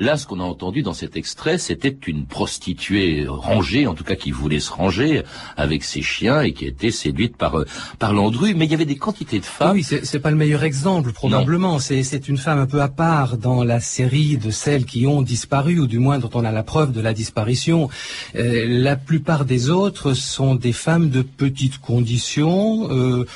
Là, 0.00 0.16
ce 0.16 0.26
qu'on 0.26 0.40
a 0.40 0.44
entendu 0.44 0.82
dans 0.82 0.92
cet 0.92 1.16
extrait, 1.16 1.58
c'était 1.58 1.96
une 2.06 2.26
prostituée 2.26 3.26
rangée, 3.28 3.86
en 3.86 3.94
tout 3.94 4.02
cas 4.02 4.16
qui 4.16 4.32
voulait 4.32 4.58
se 4.58 4.72
ranger 4.72 5.22
avec 5.56 5.84
ses 5.84 6.02
chiens 6.02 6.42
et 6.42 6.52
qui 6.52 6.64
était 6.64 6.90
séduite 6.90 7.36
par 7.36 7.64
par 8.00 8.12
Landru. 8.12 8.54
Mais 8.54 8.64
il 8.64 8.70
y 8.72 8.74
avait 8.74 8.84
des 8.84 8.96
quantités 8.96 9.38
de 9.38 9.44
femmes. 9.44 9.76
Oui, 9.76 9.84
c'est 9.84 10.18
pas 10.18 10.30
le 10.30 10.36
meilleur 10.36 10.64
exemple, 10.64 11.12
probablement. 11.12 11.78
C'est 11.78 12.28
une 12.28 12.38
femme 12.38 12.58
un 12.58 12.66
peu 12.66 12.82
à 12.82 12.88
part 12.88 13.03
dans 13.40 13.64
la 13.64 13.80
série 13.80 14.36
de 14.36 14.50
celles 14.50 14.84
qui 14.84 15.06
ont 15.06 15.22
disparu, 15.22 15.78
ou 15.78 15.86
du 15.86 15.98
moins 15.98 16.18
dont 16.18 16.30
on 16.34 16.44
a 16.44 16.52
la 16.52 16.62
preuve 16.62 16.92
de 16.92 17.00
la 17.00 17.12
disparition. 17.12 17.88
Euh, 18.36 18.64
la 18.68 18.96
plupart 18.96 19.44
des 19.44 19.70
autres 19.70 20.14
sont 20.14 20.54
des 20.54 20.72
femmes 20.72 21.10
de 21.10 21.22
petites 21.22 21.78
conditions, 21.78 22.88
euh, 22.90 23.26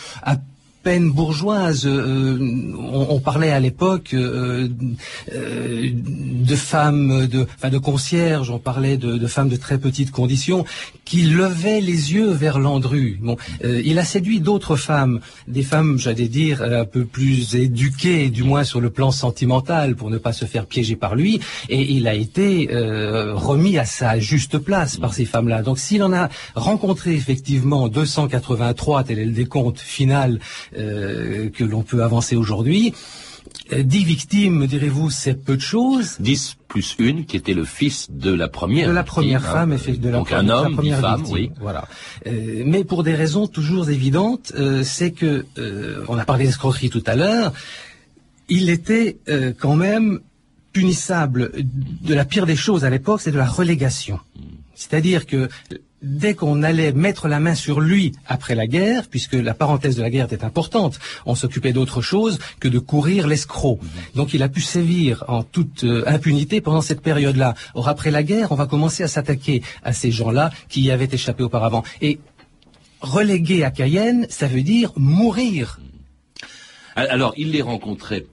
bourgeoise. 0.97 1.87
Euh, 1.87 2.38
on, 2.78 3.21
parlait 3.21 3.50
à 3.50 3.61
l'époque 3.61 4.11
euh, 4.14 4.68
euh, 5.35 5.90
de 5.92 6.57
femmes, 6.57 7.26
de, 7.26 7.47
enfin 7.57 7.68
de 7.68 7.78
concierges, 7.78 8.50
on 8.50 8.59
parlait 8.59 8.97
de, 8.97 9.26
femmes 9.26 9.49
de 9.49 9.57
très 9.57 9.78
petites 9.78 10.11
conditions 10.11 10.64
qui 11.04 11.23
levaient 11.23 11.80
les 11.80 12.14
yeux 12.14 12.30
vers 12.30 12.59
Landru. 12.59 13.18
Bon, 13.21 13.37
il 13.62 13.99
a 13.99 14.04
séduit 14.04 14.40
d'autres 14.40 14.76
femmes, 14.76 15.21
des 15.47 15.62
femmes, 15.62 15.99
j'allais 15.99 16.28
dire, 16.28 16.62
un 16.62 16.85
peu 16.85 17.04
plus 17.04 17.54
éduquées, 17.54 18.30
du 18.30 18.42
moins 18.42 18.64
sur 18.64 18.80
le 18.80 18.90
plan 18.90 19.11
sentimental, 19.11 19.97
pour 19.97 20.11
ne 20.11 20.18
pas 20.18 20.33
se 20.33 20.45
faire 20.45 20.66
piéger 20.66 20.97
par 20.97 21.14
lui, 21.14 21.40
et 21.68 21.92
il 21.92 22.09
a 22.09 22.14
été 22.14 22.68
remis 22.71 23.78
à 23.78 23.85
sa 23.85 24.18
juste 24.18 24.59
place 24.59 24.97
par 24.97 25.14
ces 25.14 25.25
femmes-là. 25.25 25.62
Donc 25.62 25.78
s'il 25.78 26.02
en 26.02 26.12
a 26.12 26.28
rencontré 26.54 27.14
effectivement 27.14 27.88
283, 27.88 29.04
tel 29.04 29.18
est 29.18 29.25
le 29.25 29.33
décompte 29.33 29.80
final 29.80 30.38
euh, 30.76 30.77
que 30.78 31.64
l'on 31.64 31.82
peut 31.82 32.02
avancer 32.02 32.37
aujourd'hui. 32.37 32.94
Euh, 33.73 33.82
dix 33.82 34.04
victimes, 34.04 34.66
direz-vous, 34.66 35.11
c'est 35.11 35.35
peu 35.35 35.56
de 35.56 35.61
choses. 35.61 36.16
Dix 36.20 36.56
plus 36.68 36.97
une, 36.99 37.25
qui 37.25 37.37
était 37.37 37.54
le 37.54 37.64
fils 37.64 38.11
de 38.11 38.32
la 38.32 38.49
première. 38.49 38.88
De 38.88 38.94
la 38.94 39.04
première 39.04 39.44
hein. 39.49 39.52
femme, 39.52 39.76
la, 40.02 40.11
Donc 40.12 40.32
un 40.32 40.49
homme, 40.49 40.80
une 40.82 40.94
femme, 40.94 41.25
oui. 41.30 41.50
Voilà. 41.61 41.87
Euh, 42.26 42.62
mais 42.66 42.85
pour 42.85 43.02
des 43.02 43.14
raisons 43.14 43.47
toujours 43.47 43.90
évidentes, 43.90 44.52
c'est 44.85 45.12
que, 45.12 45.47
on 46.08 46.18
a 46.18 46.25
parlé 46.25 46.44
d'escroquerie 46.44 46.90
tout 46.90 47.04
à 47.06 47.16
l'heure, 47.16 47.52
il 48.49 48.70
était 48.70 49.18
quand 49.58 49.76
même 49.76 50.20
punissable 50.73 51.52
de 52.02 52.14
la 52.14 52.25
pire 52.25 52.47
des 52.47 52.56
choses 52.56 52.85
à 52.85 52.90
l'époque, 52.90 53.20
c'est 53.20 53.32
de 53.32 53.38
la 53.38 53.47
relégation. 53.47 54.20
Hmm. 54.37 54.42
C'est-à-dire 54.75 55.26
que 55.26 55.49
dès 56.02 56.34
qu'on 56.34 56.62
allait 56.62 56.92
mettre 56.92 57.28
la 57.28 57.40
main 57.40 57.54
sur 57.54 57.80
lui 57.80 58.12
après 58.26 58.54
la 58.54 58.66
guerre, 58.66 59.08
puisque 59.08 59.34
la 59.34 59.54
parenthèse 59.54 59.96
de 59.96 60.02
la 60.02 60.10
guerre 60.10 60.26
était 60.26 60.44
importante, 60.44 60.98
on 61.26 61.34
s'occupait 61.34 61.72
d'autre 61.72 62.02
chose 62.02 62.38
que 62.60 62.68
de 62.68 62.78
courir 62.78 63.26
l'escroc. 63.26 63.80
Donc 64.14 64.34
il 64.34 64.42
a 64.42 64.48
pu 64.48 64.60
sévir 64.60 65.24
en 65.28 65.42
toute 65.42 65.84
euh, 65.84 66.04
impunité 66.06 66.60
pendant 66.60 66.80
cette 66.80 67.00
période-là. 67.00 67.54
Or 67.74 67.88
après 67.88 68.10
la 68.10 68.22
guerre, 68.22 68.52
on 68.52 68.56
va 68.56 68.66
commencer 68.66 69.02
à 69.02 69.08
s'attaquer 69.08 69.62
à 69.82 69.92
ces 69.92 70.10
gens-là 70.10 70.50
qui 70.68 70.82
y 70.82 70.90
avaient 70.90 71.08
échappé 71.10 71.42
auparavant. 71.42 71.82
Et 72.00 72.20
relégué 73.00 73.64
à 73.64 73.70
Cayenne, 73.70 74.26
ça 74.28 74.46
veut 74.46 74.62
dire 74.62 74.92
mourir. 74.96 75.80
Alors, 76.96 77.32
il 77.36 77.52
les 77.52 77.62
rencontrait 77.62 78.26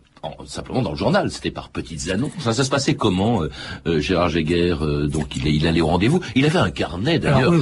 simplement 0.45 0.81
dans 0.81 0.91
le 0.91 0.97
journal, 0.97 1.31
c'était 1.31 1.51
par 1.51 1.69
petites 1.69 2.09
annonces. 2.09 2.31
Ça, 2.39 2.53
ça 2.53 2.63
se 2.63 2.69
passait 2.69 2.95
comment, 2.95 3.43
euh, 3.43 3.49
euh, 3.87 3.99
Gérard 3.99 4.29
Jéguer 4.29 4.75
euh, 4.81 5.07
Donc 5.07 5.35
il, 5.35 5.47
il 5.47 5.67
allait 5.67 5.81
au 5.81 5.87
rendez-vous. 5.87 6.21
Il 6.35 6.45
avait 6.45 6.59
un 6.59 6.71
carnet 6.71 7.19
d'ailleurs, 7.19 7.53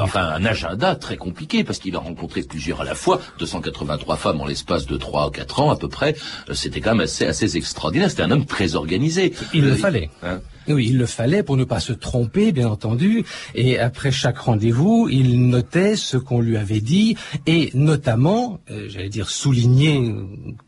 enfin 0.00 0.28
un 0.34 0.44
agenda 0.44 0.94
très 0.94 1.16
compliqué 1.16 1.64
parce 1.64 1.78
qu'il 1.78 1.94
a 1.96 1.98
rencontré 1.98 2.42
plusieurs 2.42 2.80
à 2.80 2.84
la 2.84 2.94
fois, 2.94 3.20
283 3.38 4.16
femmes 4.16 4.40
en 4.40 4.46
l'espace 4.46 4.86
de 4.86 4.96
3 4.96 5.28
ou 5.28 5.30
4 5.30 5.60
ans 5.60 5.70
à 5.70 5.76
peu 5.76 5.88
près. 5.88 6.16
C'était 6.52 6.80
quand 6.80 6.92
même 6.92 7.00
assez, 7.00 7.26
assez 7.26 7.56
extraordinaire. 7.56 8.10
C'était 8.10 8.22
un 8.22 8.30
homme 8.30 8.46
très 8.46 8.74
organisé. 8.74 9.32
Il 9.54 9.64
le 9.64 9.74
fallait. 9.74 10.10
Hein 10.22 10.40
oui, 10.74 10.86
il 10.90 10.98
le 10.98 11.06
fallait 11.06 11.42
pour 11.42 11.56
ne 11.56 11.64
pas 11.64 11.80
se 11.80 11.92
tromper, 11.92 12.52
bien 12.52 12.68
entendu. 12.68 13.24
Et 13.54 13.78
après 13.78 14.10
chaque 14.10 14.38
rendez-vous, 14.38 15.08
il 15.10 15.48
notait 15.48 15.96
ce 15.96 16.16
qu'on 16.16 16.40
lui 16.40 16.56
avait 16.56 16.80
dit 16.80 17.16
et 17.46 17.70
notamment, 17.74 18.60
euh, 18.70 18.86
j'allais 18.88 19.08
dire 19.08 19.30
souligner, 19.30 20.14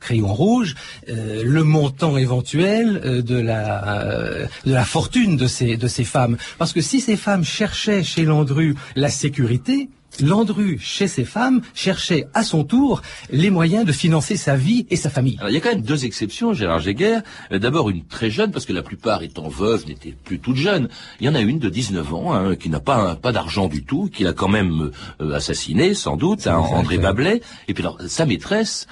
crayon 0.01 0.33
rouge, 0.33 0.75
euh, 1.09 1.43
le 1.45 1.65
montant 1.65 2.17
éventuel 2.17 3.01
euh, 3.05 3.23
de 3.23 3.37
la 3.37 4.49
de 4.65 4.73
la 4.73 4.85
fortune 4.85 5.37
de 5.37 5.47
ces 5.47 5.77
de 5.77 5.89
ces 5.89 6.05
femmes. 6.05 6.37
Parce 6.59 6.73
que 6.73 6.81
si 6.81 7.01
ces 7.01 7.17
femmes 7.17 7.45
cherchaient 7.45 8.03
chez 8.03 8.25
Landru 8.25 8.75
la 8.97 9.09
sécurité, 9.09 9.89
Landru, 10.21 10.79
chez 10.81 11.07
ses 11.07 11.25
femmes, 11.25 11.61
cherchait 11.75 12.27
à 12.35 12.43
son 12.43 12.65
tour 12.65 13.03
les 13.31 13.51
moyens 13.51 13.85
de 13.85 13.93
financer 13.93 14.37
sa 14.37 14.57
vie 14.57 14.87
et 14.91 14.97
sa 14.97 15.11
famille. 15.11 15.37
Alors, 15.39 15.51
il 15.51 15.55
y 15.55 15.57
a 15.57 15.61
quand 15.61 15.71
même 15.71 15.83
deux 15.83 16.05
exceptions, 16.05 16.53
Gérard 16.53 16.81
Jéguer. 16.81 17.21
Euh, 17.53 17.59
d'abord 17.59 17.91
une 17.91 18.05
très 18.05 18.31
jeune, 18.31 18.51
parce 18.51 18.67
que 18.67 18.73
la 18.73 18.83
plupart 18.83 19.23
étant 19.23 19.49
veuves 19.49 19.87
n'étaient 19.87 20.15
plus 20.25 20.41
toutes 20.41 20.57
jeunes. 20.57 20.89
Il 21.21 21.27
y 21.27 21.29
en 21.29 21.35
a 21.35 21.41
une 21.41 21.59
de 21.59 21.69
19 21.69 22.15
ans, 22.15 22.35
hein, 22.35 22.57
qui 22.57 22.69
n'a 22.69 22.81
pas, 22.81 23.17
pas 23.17 23.33
d'argent 23.33 23.69
du 23.69 23.85
tout, 23.85 24.11
qui 24.13 24.25
l'a 24.25 24.33
quand 24.33 24.49
même 24.49 24.91
euh, 25.21 25.35
assassiné, 25.35 25.95
sans 25.95 26.17
doute, 26.17 26.47
hein, 26.47 26.57
André 26.57 26.99
Bablet. 26.99 27.41
Et 27.69 27.75
puis 27.75 27.83
alors, 27.83 27.99
sa 28.07 28.27
maîtresse, 28.27 28.87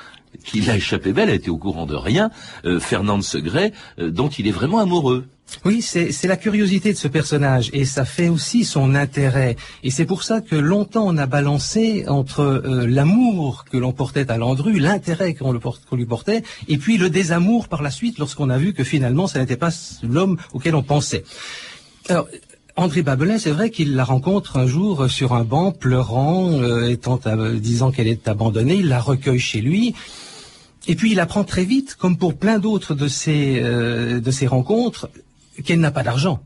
qui 0.46 0.60
l'a 0.60 0.76
échappé 0.76 1.12
belle, 1.12 1.28
elle 1.28 1.36
était 1.36 1.50
au 1.50 1.58
courant 1.58 1.86
de 1.86 1.94
rien, 1.94 2.30
euh, 2.64 2.80
Fernande 2.80 3.22
Segret, 3.22 3.72
dont 3.98 4.28
il 4.28 4.48
est 4.48 4.52
vraiment 4.52 4.78
amoureux. 4.78 5.26
Oui, 5.64 5.80
c'est 5.80 6.24
la 6.24 6.36
curiosité 6.36 6.92
de 6.92 6.98
ce 6.98 7.08
personnage 7.08 7.70
et 7.72 7.84
ça 7.84 8.04
fait 8.04 8.28
aussi 8.28 8.64
son 8.64 8.94
intérêt. 8.94 9.56
Et 9.84 9.90
c'est 9.90 10.04
pour 10.04 10.22
ça 10.22 10.40
que 10.40 10.56
longtemps 10.56 11.04
on 11.06 11.16
a 11.16 11.26
balancé 11.26 12.04
entre 12.08 12.40
euh, 12.40 12.86
l'amour 12.86 13.64
que 13.70 13.76
l'on 13.76 13.92
portait 13.92 14.30
à 14.30 14.38
Landru, 14.38 14.78
l'intérêt 14.78 15.34
qu'on 15.34 15.52
lui 15.52 16.06
portait, 16.06 16.42
et 16.68 16.78
puis 16.78 16.98
le 16.98 17.10
désamour 17.10 17.68
par 17.68 17.82
la 17.82 17.90
suite 17.90 18.18
lorsqu'on 18.18 18.50
a 18.50 18.58
vu 18.58 18.74
que 18.74 18.84
finalement 18.84 19.26
ça 19.26 19.38
n'était 19.38 19.56
pas 19.56 19.70
l'homme 20.02 20.36
auquel 20.52 20.74
on 20.74 20.82
pensait. 20.82 21.24
Alors, 22.08 22.28
André 22.76 23.02
Babelet, 23.02 23.38
c'est 23.38 23.50
vrai 23.50 23.70
qu'il 23.70 23.96
la 23.96 24.04
rencontre 24.04 24.58
un 24.58 24.66
jour 24.66 25.08
sur 25.08 25.32
un 25.32 25.44
banc, 25.44 25.72
pleurant, 25.72 26.50
euh, 26.60 26.90
étant, 26.90 27.18
disant 27.54 27.90
qu'elle 27.90 28.08
est 28.08 28.28
abandonnée. 28.28 28.74
Il 28.74 28.88
la 28.88 29.00
recueille 29.00 29.38
chez 29.38 29.62
lui. 29.62 29.94
Et 30.88 30.94
puis 30.94 31.12
il 31.12 31.20
apprend 31.20 31.44
très 31.44 31.64
vite, 31.64 31.96
comme 31.98 32.16
pour 32.16 32.34
plein 32.34 32.58
d'autres 32.58 32.94
de 32.94 33.08
ces 33.08 33.60
euh, 33.60 34.20
de 34.20 34.30
ces 34.30 34.46
rencontres, 34.46 35.10
qu'elle 35.64 35.80
n'a 35.80 35.90
pas 35.90 36.02
d'argent. 36.02 36.42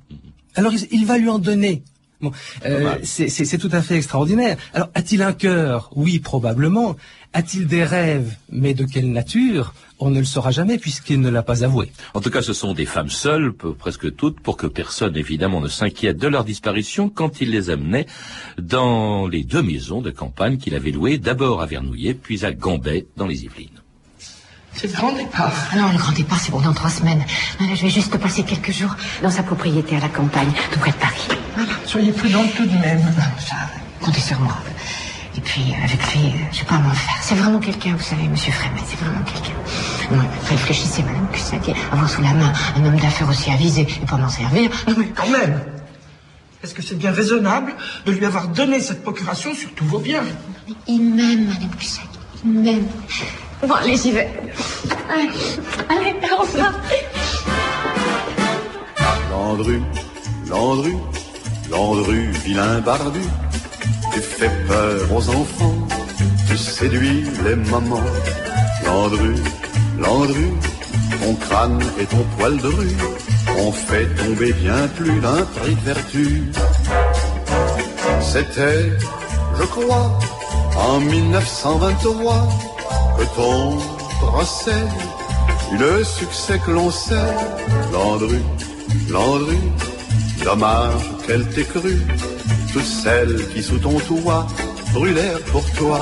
Alors 0.54 0.72
il, 0.90 1.06
va 1.06 1.18
lui 1.18 1.28
en 1.28 1.38
donner. 1.38 1.82
Bon, 2.20 2.32
euh, 2.66 2.96
c'est 3.02 3.58
tout 3.58 3.70
à 3.72 3.80
fait 3.82 3.96
extraordinaire. 3.96 4.56
Alors 4.74 4.88
a-t-il 4.94 5.22
un 5.22 5.32
cœur? 5.32 5.90
Oui, 5.94 6.18
probablement. 6.18 6.96
A-t-il 7.32 7.66
des 7.66 7.84
rêves 7.84 8.34
Mais 8.50 8.74
de 8.74 8.84
quelle 8.84 9.10
nature? 9.12 9.74
On 10.00 10.10
ne 10.10 10.18
le 10.18 10.24
saura 10.24 10.50
jamais 10.50 10.78
puisqu'il 10.78 11.20
ne 11.20 11.28
l'a 11.28 11.42
pas 11.42 11.62
avoué. 11.62 11.92
En 12.14 12.20
tout 12.20 12.30
cas, 12.30 12.42
ce 12.42 12.52
sont 12.52 12.72
des 12.72 12.86
femmes 12.86 13.10
seules, 13.10 13.52
presque 13.52 14.16
toutes, 14.16 14.40
pour 14.40 14.56
que 14.56 14.66
personne 14.66 15.16
évidemment 15.16 15.60
ne 15.60 15.68
s'inquiète 15.68 16.16
de 16.16 16.26
leur 16.26 16.44
disparition 16.44 17.08
quand 17.10 17.40
il 17.40 17.50
les 17.50 17.70
amenait 17.70 18.06
dans 18.58 19.28
les 19.28 19.44
deux 19.44 19.62
maisons 19.62 20.00
de 20.00 20.10
campagne 20.10 20.56
qu'il 20.56 20.74
avait 20.74 20.90
louées, 20.90 21.18
d'abord 21.18 21.60
à 21.60 21.66
Vernouillet, 21.66 22.14
puis 22.14 22.44
à 22.44 22.52
Gambet, 22.52 23.06
dans 23.16 23.26
les 23.26 23.44
Yvelines. 23.44 23.79
C'est 24.74 24.86
le 24.86 24.92
grand 24.94 25.12
départ. 25.12 25.52
Non, 25.76 25.90
le 25.92 25.98
grand 25.98 26.12
départ, 26.12 26.38
c'est 26.40 26.50
pour 26.50 26.62
dans 26.62 26.72
trois 26.72 26.90
semaines. 26.90 27.22
je 27.60 27.82
vais 27.82 27.90
juste 27.90 28.16
passer 28.16 28.42
quelques 28.44 28.72
jours 28.72 28.94
dans 29.22 29.30
sa 29.30 29.42
propriété 29.42 29.96
à 29.96 30.00
la 30.00 30.08
campagne, 30.08 30.50
tout 30.72 30.78
près 30.78 30.92
de 30.92 30.96
Paris. 30.96 31.28
Voilà. 31.54 31.72
Soyez 31.84 32.12
prudente 32.12 32.54
tout 32.54 32.66
de 32.66 32.78
même. 32.78 33.02
Ça, 33.38 33.56
comptez 34.00 34.20
sur 34.20 34.40
moi. 34.40 34.56
Et 35.36 35.40
puis, 35.40 35.74
avec 35.82 36.14
lui, 36.14 36.34
je 36.52 36.58
sais 36.58 36.64
pas 36.64 36.78
m'en 36.78 36.90
faire. 36.92 37.14
C'est 37.22 37.34
vraiment 37.34 37.58
quelqu'un, 37.60 37.94
vous 37.96 38.02
savez, 38.02 38.26
monsieur 38.28 38.52
Frémet, 38.52 38.80
c'est 38.86 38.98
vraiment 38.98 39.22
quelqu'un. 39.22 39.52
Non, 40.10 40.22
réfléchissez, 40.48 41.02
madame 41.02 41.26
dit. 41.32 41.72
avoir 41.92 42.10
sous 42.10 42.22
la 42.22 42.32
main 42.34 42.52
un 42.76 42.84
homme 42.84 42.98
d'affaires 42.98 43.28
aussi 43.28 43.50
avisé 43.50 43.82
et 43.82 44.06
pour 44.06 44.18
m'en 44.18 44.28
servir. 44.28 44.70
Non, 44.88 44.94
mais 44.98 45.06
quand 45.06 45.28
même 45.28 45.60
Est-ce 46.64 46.74
que 46.74 46.82
c'est 46.82 46.98
bien 46.98 47.12
raisonnable 47.12 47.74
de 48.06 48.12
lui 48.12 48.24
avoir 48.26 48.48
donné 48.48 48.80
cette 48.80 49.02
procuration 49.02 49.54
sur 49.54 49.72
tous 49.74 49.84
vos 49.84 49.98
biens? 49.98 50.24
Il 50.88 51.14
m'aime, 51.14 51.46
madame 51.46 51.70
Cusack, 51.78 52.08
il 52.44 52.50
m'aime. 52.50 52.86
Bon, 53.62 53.74
allez, 53.74 53.96
j'y 53.96 54.12
vais. 54.12 54.28
Allez, 55.10 55.28
allez, 55.90 56.14
au 56.32 56.40
revoir. 56.40 56.72
Landru, 59.30 59.82
Landru, 60.48 60.94
Landru, 61.70 62.30
vilain 62.44 62.80
barbu, 62.80 63.20
tu 64.14 64.20
fais 64.20 64.50
peur 64.66 65.12
aux 65.14 65.28
enfants, 65.28 65.88
tu 66.48 66.56
séduis 66.56 67.24
les 67.44 67.56
mamans. 67.56 68.00
Landru, 68.86 69.34
Landru, 69.98 70.52
ton 71.20 71.34
crâne 71.34 71.82
et 72.00 72.06
ton 72.06 72.24
poil 72.38 72.56
de 72.56 72.68
rue 72.68 72.96
ont 73.58 73.72
fait 73.72 74.06
tomber 74.14 74.52
bien 74.54 74.88
plus 74.96 75.20
d'un 75.20 75.42
prix 75.56 75.74
de 75.74 75.80
vertu. 75.80 76.44
C'était, 78.22 78.90
je 79.58 79.64
crois, 79.64 80.18
en 80.76 81.00
1923 81.00 82.69
que 83.20 83.36
ton 83.36 83.76
procès 84.20 84.84
le 85.78 86.04
succès 86.04 86.58
que 86.64 86.70
l'on 86.70 86.90
sait. 86.90 87.32
Landru, 87.92 88.40
Landru, 89.08 89.56
dommage 90.44 91.04
qu'elle 91.26 91.46
t'ait 91.48 91.64
cru. 91.64 91.96
Toutes 92.72 92.92
celles 93.02 93.48
qui 93.52 93.62
sous 93.62 93.78
ton 93.78 93.98
toit 94.00 94.46
brûlèrent 94.92 95.44
pour 95.52 95.64
toi. 95.72 96.00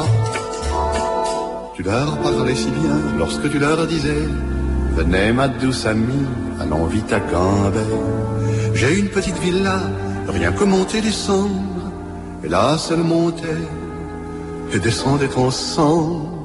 Tu 1.75 1.82
leur 1.82 2.18
parlais 2.18 2.54
si 2.54 2.70
bien 2.70 2.98
lorsque 3.18 3.50
tu 3.50 3.58
leur 3.58 3.87
disais 3.87 4.25
Venez 4.96 5.32
ma 5.32 5.48
douce 5.48 5.87
amie, 5.87 6.26
allons 6.60 6.87
vite 6.87 7.12
à 7.12 7.20
Gambay. 7.20 7.92
J'ai 8.75 8.98
une 8.98 9.08
petite 9.08 9.38
villa, 9.38 9.80
rien 10.28 10.52
que 10.52 10.64
monter 10.64 11.00
descendre. 11.00 11.82
Et 12.44 12.48
là, 12.48 12.76
seul 12.78 12.98
montait 12.98 13.64
et 14.72 14.78
descendait 14.78 15.34
ensemble. 15.37 16.38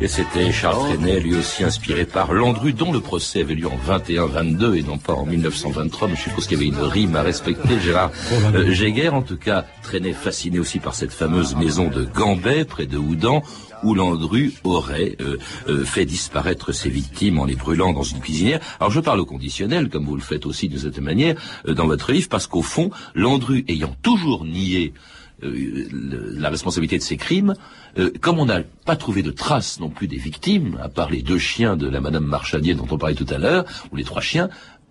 Et 0.00 0.08
c'était 0.08 0.52
Charles 0.52 0.94
Trenet, 0.94 1.20
lui 1.20 1.36
aussi 1.36 1.64
inspiré 1.64 2.04
par 2.04 2.32
Landru, 2.32 2.72
dont 2.72 2.92
le 2.92 3.00
procès 3.00 3.40
avait 3.40 3.54
lieu 3.54 3.66
en 3.66 3.98
21-22 3.98 4.78
et 4.78 4.82
non 4.82 4.98
pas 4.98 5.12
en 5.12 5.26
1923. 5.26 6.08
Mais 6.08 6.16
je 6.16 6.22
suppose 6.22 6.46
qu'il 6.46 6.58
y 6.58 6.60
avait 6.60 6.76
une 6.76 6.84
rime 6.84 7.16
à 7.16 7.22
respecter. 7.22 7.78
Gérard 7.80 8.10
euh, 8.54 9.10
en 9.10 9.22
tout 9.22 9.36
cas, 9.36 9.64
Trenet 9.82 10.12
fasciné 10.12 10.58
aussi 10.58 10.78
par 10.78 10.94
cette 10.94 11.12
fameuse 11.12 11.56
maison 11.56 11.88
de 11.88 12.04
Gambet, 12.04 12.64
près 12.64 12.86
de 12.86 12.96
Houdan, 12.96 13.42
où 13.82 13.94
Landru 13.94 14.52
aurait 14.64 15.16
euh, 15.20 15.38
euh, 15.68 15.84
fait 15.84 16.04
disparaître 16.04 16.72
ses 16.72 16.90
victimes 16.90 17.38
en 17.38 17.44
les 17.44 17.54
brûlant 17.54 17.92
dans 17.92 18.02
une 18.02 18.20
cuisinière. 18.20 18.60
Alors 18.80 18.90
je 18.90 19.00
parle 19.00 19.20
au 19.20 19.26
conditionnel, 19.26 19.88
comme 19.88 20.04
vous 20.04 20.16
le 20.16 20.22
faites 20.22 20.46
aussi 20.46 20.68
de 20.68 20.78
cette 20.78 21.00
manière 21.00 21.36
euh, 21.66 21.74
dans 21.74 21.86
votre 21.86 22.12
livre, 22.12 22.28
parce 22.28 22.46
qu'au 22.46 22.62
fond, 22.62 22.90
Landru 23.14 23.64
ayant 23.68 23.94
toujours 24.02 24.44
nié 24.44 24.92
la 25.40 26.50
responsabilité 26.50 26.98
de 26.98 27.02
ces 27.04 27.16
crimes, 27.16 27.54
euh, 27.98 28.12
comme 28.20 28.38
on 28.38 28.46
n'a 28.46 28.62
pas 28.84 28.96
trouvé 28.96 29.22
de 29.22 29.30
traces 29.30 29.80
non 29.80 29.88
plus 29.88 30.06
des 30.06 30.16
victimes, 30.16 30.78
à 30.82 30.88
part 30.88 31.10
les 31.10 31.22
deux 31.22 31.38
chiens 31.38 31.76
de 31.76 31.88
la 31.88 32.00
Madame 32.00 32.24
Marchadier 32.24 32.74
dont 32.74 32.86
on 32.90 32.98
parlait 32.98 33.14
tout 33.14 33.26
à 33.30 33.38
l'heure, 33.38 33.64
ou 33.92 33.96
les 33.96 34.04
trois 34.04 34.22
chiens, 34.22 34.48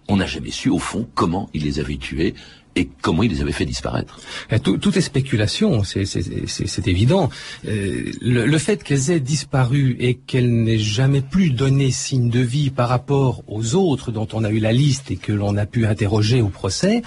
on 0.08 0.18
n'a 0.18 0.26
jamais 0.26 0.52
su 0.52 0.70
au 0.70 0.80
fond 0.80 1.08
comment 1.16 1.50
il 1.54 1.64
les 1.64 1.80
avait 1.80 1.98
tués 1.98 2.34
et 2.78 2.88
comment 3.02 3.24
il 3.24 3.32
les 3.32 3.42
avait 3.42 3.52
fait 3.52 3.66
disparaître? 3.66 4.20
Eh, 4.52 4.60
tout, 4.60 4.98
est 4.98 5.02
spéculation, 5.02 5.84
c'est 5.84 6.88
évident. 6.88 7.30
Euh, 7.68 8.12
le, 8.22 8.58
fait 8.60 8.84
qu'elles 8.84 9.10
aient 9.10 9.20
disparu 9.20 9.98
et 10.00 10.14
qu'elles 10.14 10.64
n'aient 10.64 10.78
jamais 10.78 11.22
plus 11.22 11.50
donné 11.50 11.90
signe 11.90 12.30
de 12.30 12.40
vie 12.40 12.70
par 12.70 12.88
rapport 12.88 13.42
aux 13.48 13.74
autres 13.74 14.12
dont 14.12 14.28
on 14.34 14.44
a 14.44 14.52
eu 14.52 14.60
la 14.60 14.74
liste 14.74 15.10
et 15.10 15.16
que 15.16 15.34
l'on 15.34 15.58
a 15.58 15.66
pu 15.66 15.88
interroger 15.88 16.42
au 16.42 16.50
procès, 16.50 17.02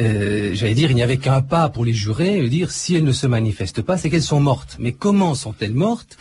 euh, 0.00 0.52
j'allais 0.54 0.74
dire, 0.74 0.90
il 0.90 0.94
n'y 0.94 1.02
avait 1.02 1.18
qu'un 1.18 1.42
pas 1.42 1.68
pour 1.68 1.84
les 1.84 1.92
jurés, 1.92 2.48
dire 2.48 2.70
si 2.70 2.94
elles 2.94 3.04
ne 3.04 3.12
se 3.12 3.26
manifestent 3.26 3.82
pas, 3.82 3.98
c'est 3.98 4.08
qu'elles 4.08 4.22
sont 4.22 4.40
mortes. 4.40 4.76
Mais 4.78 4.92
comment 4.92 5.34
sont-elles 5.34 5.74
mortes? 5.74 6.16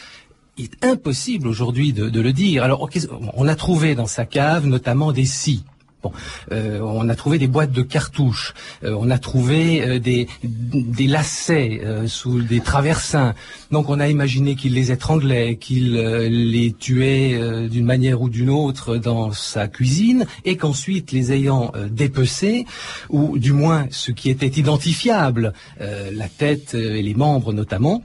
Il 0.57 0.65
est 0.65 0.85
impossible 0.85 1.47
aujourd'hui 1.47 1.93
de, 1.93 2.09
de, 2.09 2.19
le 2.19 2.33
dire. 2.33 2.63
Alors, 2.63 2.89
on 3.35 3.47
a 3.47 3.55
trouvé 3.55 3.95
dans 3.95 4.07
sa 4.07 4.25
cave 4.25 4.65
notamment 4.67 5.13
des 5.13 5.23
scies 5.25 5.63
Bon, 6.01 6.13
euh, 6.53 6.79
on 6.81 7.09
a 7.09 7.15
trouvé 7.15 7.39
des 7.39 7.47
boîtes 7.47 7.73
de 7.73 7.81
cartouches, 7.81 8.53
euh, 8.85 8.95
on 8.97 9.09
a 9.09 9.17
trouvé 9.17 9.81
euh, 9.81 9.99
des, 9.99 10.29
des 10.43 11.07
lacets 11.07 11.81
sous 12.07 12.41
des 12.41 12.61
traversins. 12.61 13.35
Donc 13.71 13.89
on 13.89 13.99
a 13.99 14.07
imaginé 14.07 14.55
qu'il 14.55 14.75
les 14.75 14.93
étranglait, 14.93 15.57
qu'il 15.57 15.95
les 15.95 16.71
tuait 16.71 17.67
d'une 17.67 17.85
manière 17.85 18.21
ou 18.21 18.29
d'une 18.29 18.49
autre 18.49 18.95
dans 18.95 19.33
sa 19.33 19.67
cuisine, 19.67 20.25
et 20.45 20.55
qu'ensuite 20.55 21.11
les 21.11 21.33
ayant 21.33 21.73
dépecés, 21.89 22.65
ou 23.09 23.37
du 23.37 23.51
moins 23.51 23.87
ce 23.91 24.11
qui 24.11 24.29
était 24.29 24.47
identifiable, 24.47 25.53
la 25.79 26.27
tête 26.29 26.73
et 26.73 27.01
les 27.01 27.13
membres 27.13 27.53
notamment, 27.53 28.03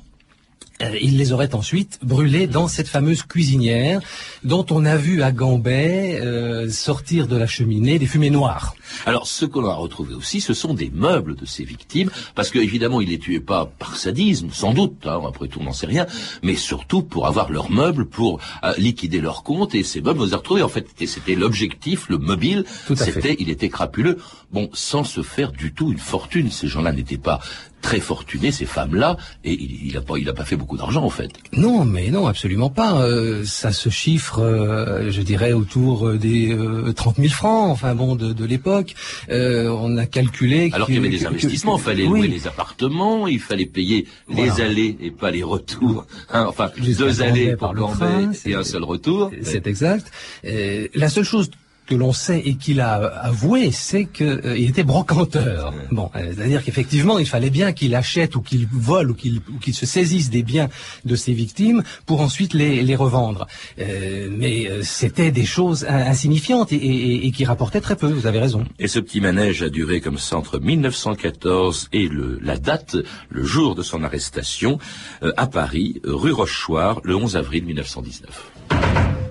euh, 0.83 0.99
il 1.01 1.19
les 1.19 1.33
aurait 1.33 1.55
ensuite 1.55 2.01
brûlés 2.03 2.49
dans 2.49 2.67
cette 2.67 2.89
fameuse 2.89 3.23
cuisinière 3.23 4.01
dont 4.43 4.67
on 4.71 4.85
a 4.85 4.97
vu 4.97 5.23
à 5.23 5.31
Gambais 5.31 6.19
euh, 6.21 6.69
sortir 6.69 7.29
de 7.29 7.37
la 7.37 7.47
cheminée 7.47 7.99
des 7.99 8.07
fumées 8.07 8.31
noires. 8.31 8.75
Alors, 9.07 9.27
ce 9.27 9.45
qu'on 9.45 9.65
a 9.67 9.75
retrouvé 9.75 10.15
aussi, 10.15 10.41
ce 10.41 10.53
sont 10.53 10.75
des 10.75 10.91
meubles 10.93 11.37
de 11.37 11.47
ces 11.47 11.65
victimes, 11.65 12.11
parce 12.35 12.51
que 12.51 12.59
évidemment, 12.59 13.01
ils 13.01 13.09
les 13.09 13.19
tuaient 13.19 13.41
pas 13.41 13.71
par 13.79 13.97
sadisme, 13.97 14.49
sans 14.51 14.73
doute, 14.73 15.07
hein, 15.07 15.21
après 15.27 15.49
tout, 15.49 15.61
on 15.61 15.65
n'en 15.65 15.73
sait 15.73 15.87
rien, 15.87 16.07
mais 16.43 16.57
surtout 16.57 17.03
pour 17.03 17.27
avoir 17.27 17.51
leurs 17.53 17.71
meubles, 17.71 18.07
pour 18.07 18.41
euh, 18.65 18.73
liquider 18.77 19.21
leurs 19.21 19.43
comptes, 19.43 19.75
et 19.75 19.85
ces 19.85 20.01
meubles, 20.01 20.21
on 20.21 20.25
les 20.25 20.35
a 20.35 20.39
retrouvés, 20.39 20.63
en 20.63 20.69
fait, 20.69 20.87
c'était 21.07 21.35
l'objectif, 21.35 22.09
le 22.09 22.19
mobile, 22.19 22.65
Tout 22.87 22.95
à 22.95 22.97
fait. 22.97 23.13
c'était, 23.13 23.37
il 23.39 23.49
était 23.49 23.69
crapuleux, 23.69 24.19
bon, 24.53 24.71
sans 24.73 25.05
se 25.05 25.23
faire 25.23 25.53
du 25.53 25.73
tout 25.73 25.93
une 25.93 25.99
fortune, 25.99 26.51
ces 26.51 26.69
gens-là 26.69 26.93
n'étaient 26.93 27.17
pas 27.17 27.41
très 27.85 28.01
fortunés, 28.01 28.51
ces 28.51 28.65
femmes-là, 28.65 29.19
et 29.45 29.53
il, 29.53 29.89
il 29.89 29.97
a 29.99 30.01
pas, 30.01 30.17
il 30.17 30.27
a 30.27 30.33
pas 30.33 30.47
fait 30.47 30.57
beaucoup 30.57 30.79
d'argent, 30.79 31.05
en 31.05 31.11
fait. 31.11 31.31
Non, 31.53 31.85
mais 31.85 32.11
non, 32.11 32.27
absolument 32.27 32.71
pas. 32.71 33.03
Euh, 33.03 33.45
ça 33.45 33.73
se 33.73 33.91
chiffre, 33.91 34.39
euh, 34.41 35.11
je 35.11 35.21
dirais, 35.21 35.53
autour 35.53 36.09
euh, 36.09 36.19
des 36.19 36.51
euh, 36.51 36.95
30 36.95 37.17
000 37.17 37.29
francs, 37.29 37.71
enfin 37.71 37.95
bon, 37.95 38.17
de, 38.17 38.33
de 38.33 38.45
l'époque. 38.47 38.95
Euh, 39.29 39.69
on 39.69 39.99
a 39.99 40.07
calculé... 40.07 40.71
Alors 40.73 40.87
qu'il 40.87 40.97
y 40.97 40.99
avait 40.99 41.11
des 41.11 41.27
investissements, 41.27 41.77
il 41.77 41.83
fallait 41.83 42.07
oui. 42.07 42.21
louer 42.21 42.29
les 42.29 42.47
appartements, 42.47 43.29
il 43.29 43.39
fallait 43.39 43.67
payer 43.67 44.07
Voilà. 44.29 44.55
les 44.55 44.61
allées 44.63 44.97
et 45.03 45.11
pas 45.11 45.31
les 45.31 45.43
retours. 45.43 46.07
Hein, 46.33 46.47
enfin, 46.49 46.71
Jusqu'à 46.77 47.05
deux 47.05 47.23
allées 47.23 47.51
pour 47.51 47.59
par 47.59 47.75
le 47.75 47.81
Gambais 47.83 47.97
train, 47.97 48.33
et 48.47 48.55
un 48.55 48.65
seul 48.65 48.83
retour. 48.85 49.31
C'est 49.43 49.67
exact. 49.67 50.11
Euh, 50.47 50.89
la 50.95 51.11
seule 51.11 51.25
chose 51.25 51.51
que 51.87 51.95
l'on 51.95 52.13
sait 52.13 52.41
et 52.45 52.55
qu'il 52.55 52.81
a 52.81 52.95
avoué, 52.95 53.71
c'est 53.71 54.07
qu'il 54.07 54.69
était 54.69 54.85
brocanteur. 54.85 55.73
Bon, 55.91 56.11
euh, 56.17 56.33
c'est-à-dire 56.35 56.65
qu'effectivement, 56.65 57.19
il 57.19 57.27
fallait 57.27 57.51
bien 57.51 57.73
qu'il 57.73 57.95
achète 57.95 58.37
ou 58.37 58.41
qu'il 58.41 58.67
vole 58.73 59.11
ou 59.11 59.15
qu'il 59.15 59.41
ou 59.55 59.59
qu'il 59.59 59.75
se 59.75 59.87
saisisse 59.87 60.31
des 60.31 60.43
biens 60.43 60.69
de 61.05 61.15
ses 61.17 61.33
victimes 61.33 61.83
pour 62.07 62.21
ensuite 62.21 62.55
les, 62.55 62.83
les 62.83 62.97
revendre. 62.97 63.47
Euh, 63.79 64.29
mais 64.31 64.69
euh, 64.69 64.81
c'était 64.83 65.31
des 65.31 65.45
choses 65.45 65.85
in- 65.85 66.07
insignifiantes 66.07 66.73
et, 66.73 66.77
et- 66.77 67.27
et 67.27 67.31
qui 67.33 67.45
rapportaient 67.45 67.81
très 67.81 67.97
peu. 67.97 68.07
Vous 68.09 68.27
avez 68.27 68.39
raison. 68.39 68.65
Et 68.79 68.89
ce 68.89 68.99
petit 68.99 69.21
manège 69.21 69.63
a 69.63 69.69
duré 69.69 70.01
comme 70.01 70.19
ça 70.19 70.37
entre 70.37 70.59
1914 70.59 71.89
et 71.93 72.09
le, 72.09 72.39
la 72.43 72.57
date, 72.57 72.97
le 73.29 73.45
jour 73.45 73.75
de 73.75 73.83
son 73.83 74.03
arrestation, 74.05 74.79
euh, 75.23 75.33
à 75.37 75.47
Paris, 75.47 76.01
rue 76.05 76.33
Rochechouart, 76.33 77.01
le 77.05 77.15
11 77.17 77.37
avril 77.37 77.65
1919. 77.65 78.51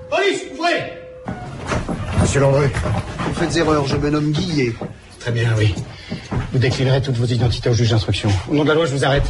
Police, 0.10 0.41
ouvrez 0.53 0.93
Monsieur 2.23 2.39
Landru, 2.39 2.67
vous 3.27 3.33
faites 3.33 3.57
erreur, 3.57 3.85
je 3.85 3.97
me 3.97 4.09
nomme 4.09 4.31
Guillet. 4.31 4.73
Très 5.19 5.31
bien, 5.33 5.49
oui. 5.57 5.75
Vous 6.53 6.57
déclinerez 6.57 7.01
toutes 7.01 7.17
vos 7.17 7.25
identités 7.25 7.69
au 7.69 7.73
juge 7.73 7.89
d'instruction. 7.89 8.29
Au 8.49 8.53
nom 8.55 8.63
de 8.63 8.69
la 8.69 8.75
loi, 8.75 8.85
je 8.85 8.95
vous 8.95 9.03
arrête. 9.03 9.29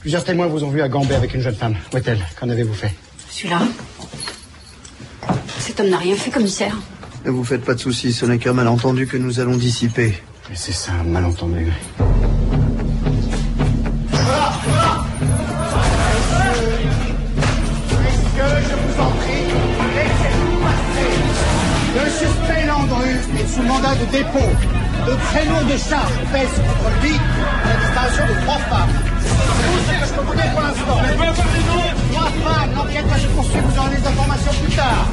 Plusieurs 0.00 0.24
témoins 0.24 0.48
vous 0.48 0.64
ont 0.64 0.70
vu 0.70 0.82
à 0.82 0.88
Gambais 0.88 1.14
avec 1.14 1.32
une 1.32 1.40
jeune 1.40 1.54
femme. 1.54 1.76
Où 1.92 1.96
est-elle? 1.98 2.18
Qu'en 2.38 2.48
avez-vous 2.48 2.74
fait? 2.74 2.92
Celui-là 3.30 3.60
Cet 5.60 5.78
homme 5.78 5.90
n'a 5.90 5.98
rien 5.98 6.16
fait, 6.16 6.32
commissaire. 6.32 6.76
Ne 7.24 7.30
vous 7.30 7.44
faites 7.44 7.64
pas 7.64 7.74
de 7.74 7.80
soucis, 7.80 8.12
ce 8.12 8.26
n'est 8.26 8.38
qu'un 8.38 8.52
malentendu 8.52 9.06
que 9.06 9.16
nous 9.16 9.38
allons 9.38 9.56
dissiper. 9.56 10.20
Mais 10.48 10.56
c'est 10.56 10.72
ça, 10.72 10.90
un 11.00 11.04
malentendu. 11.04 11.70
Mandat 23.80 23.94
de 23.96 24.04
dépôt. 24.06 24.50
Le 25.06 25.14
prénom 25.16 25.62
de 25.64 25.76
charge 25.78 26.12
pèse 26.32 26.54
contre 26.56 26.90
lui 27.02 27.14
la 27.64 27.74
disparition 27.80 28.24
de 28.26 28.34
trois 28.44 28.58
femmes. 28.70 28.92
Tout 28.92 29.80
ce 29.86 29.90
que 29.90 30.06
je 30.06 30.12
peux 30.12 30.24
vous 30.26 30.34
dire 30.34 30.50
pour 30.52 30.62
l'instant. 30.62 30.98
Trois 32.12 32.30
femmes, 32.44 32.70
l'enquête 32.76 33.06
va 33.06 33.18
se 33.18 33.26
poursuivre, 33.26 33.66
vous 33.66 33.78
aurez 33.78 33.96
des 33.96 34.06
informations 34.06 34.52
plus 34.62 34.76
tard. 34.76 35.06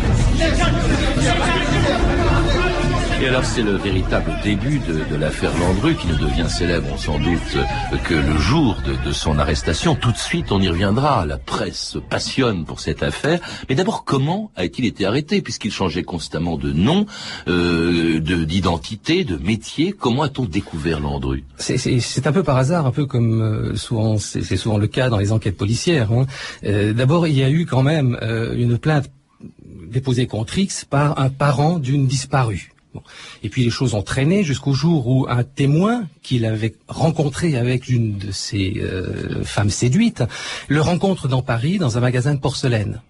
Et 3.19 3.27
alors 3.27 3.43
c'est 3.43 3.63
le 3.63 3.71
véritable 3.75 4.31
début 4.43 4.77
de, 4.79 5.03
de 5.09 5.15
l'affaire 5.19 5.51
Landru 5.57 5.95
qui 5.95 6.05
ne 6.07 6.13
devient 6.15 6.47
célèbre 6.47 6.99
sans 6.99 7.17
doute 7.17 7.57
que 8.03 8.13
le 8.13 8.37
jour 8.37 8.77
de, 8.85 8.93
de 9.07 9.11
son 9.11 9.39
arrestation. 9.39 9.95
Tout 9.95 10.11
de 10.11 10.17
suite 10.17 10.51
on 10.51 10.61
y 10.61 10.69
reviendra. 10.69 11.25
La 11.25 11.37
presse 11.39 11.79
se 11.79 11.97
passionne 11.97 12.63
pour 12.63 12.79
cette 12.79 13.01
affaire. 13.01 13.39
Mais 13.69 13.75
d'abord 13.75 14.05
comment 14.05 14.51
a-t-il 14.55 14.85
été 14.85 15.05
arrêté 15.07 15.41
puisqu'il 15.41 15.71
changeait 15.71 16.03
constamment 16.03 16.57
de 16.57 16.71
nom, 16.71 17.07
euh, 17.47 18.19
de- 18.19 18.43
d'identité, 18.43 19.23
de 19.23 19.37
métier? 19.37 19.93
Comment 19.93 20.21
a-t-on 20.21 20.45
découvert 20.45 20.99
Landru? 20.99 21.43
C'est- 21.57 22.27
un 22.27 22.31
peu 22.31 22.43
par 22.43 22.57
hasard, 22.57 22.85
un 22.85 22.91
peu 22.91 23.05
comme 23.07 23.41
euh, 23.41 23.75
souvent 23.75 24.17
c'est 24.19 24.43
c'est 24.43 24.57
souvent 24.57 24.77
le 24.77 24.87
cas 24.87 25.09
dans 25.09 25.17
les 25.17 25.31
enquêtes 25.31 25.57
policières. 25.57 26.11
hein. 26.11 26.27
Euh, 26.65 26.93
D'abord, 26.93 27.25
il 27.25 27.35
y 27.35 27.41
a 27.43 27.49
eu 27.49 27.65
quand 27.65 27.81
même 27.83 28.15
euh, 28.21 28.53
une 28.55 28.77
plainte 28.77 29.09
déposée 29.89 30.27
contre 30.27 30.57
X 30.59 30.85
par 30.85 31.19
un 31.19 31.29
parent 31.29 31.79
d'une 31.79 32.05
disparue. 32.05 32.71
Et 33.43 33.49
puis 33.49 33.63
les 33.63 33.69
choses 33.69 33.93
ont 33.93 34.01
traîné 34.01 34.43
jusqu'au 34.43 34.73
jour 34.73 35.07
où 35.07 35.27
un 35.29 35.43
témoin 35.43 36.07
qu'il 36.21 36.45
avait 36.45 36.75
rencontré 36.87 37.57
avec 37.57 37.87
une 37.89 38.17
de 38.17 38.31
ses 38.31 38.75
euh, 38.77 39.43
femmes 39.43 39.69
séduites 39.69 40.23
le 40.67 40.81
rencontre 40.81 41.27
dans 41.27 41.41
Paris 41.41 41.77
dans 41.77 41.97
un 41.97 42.01
magasin 42.01 42.33
de 42.33 42.39
porcelaine. 42.39 43.01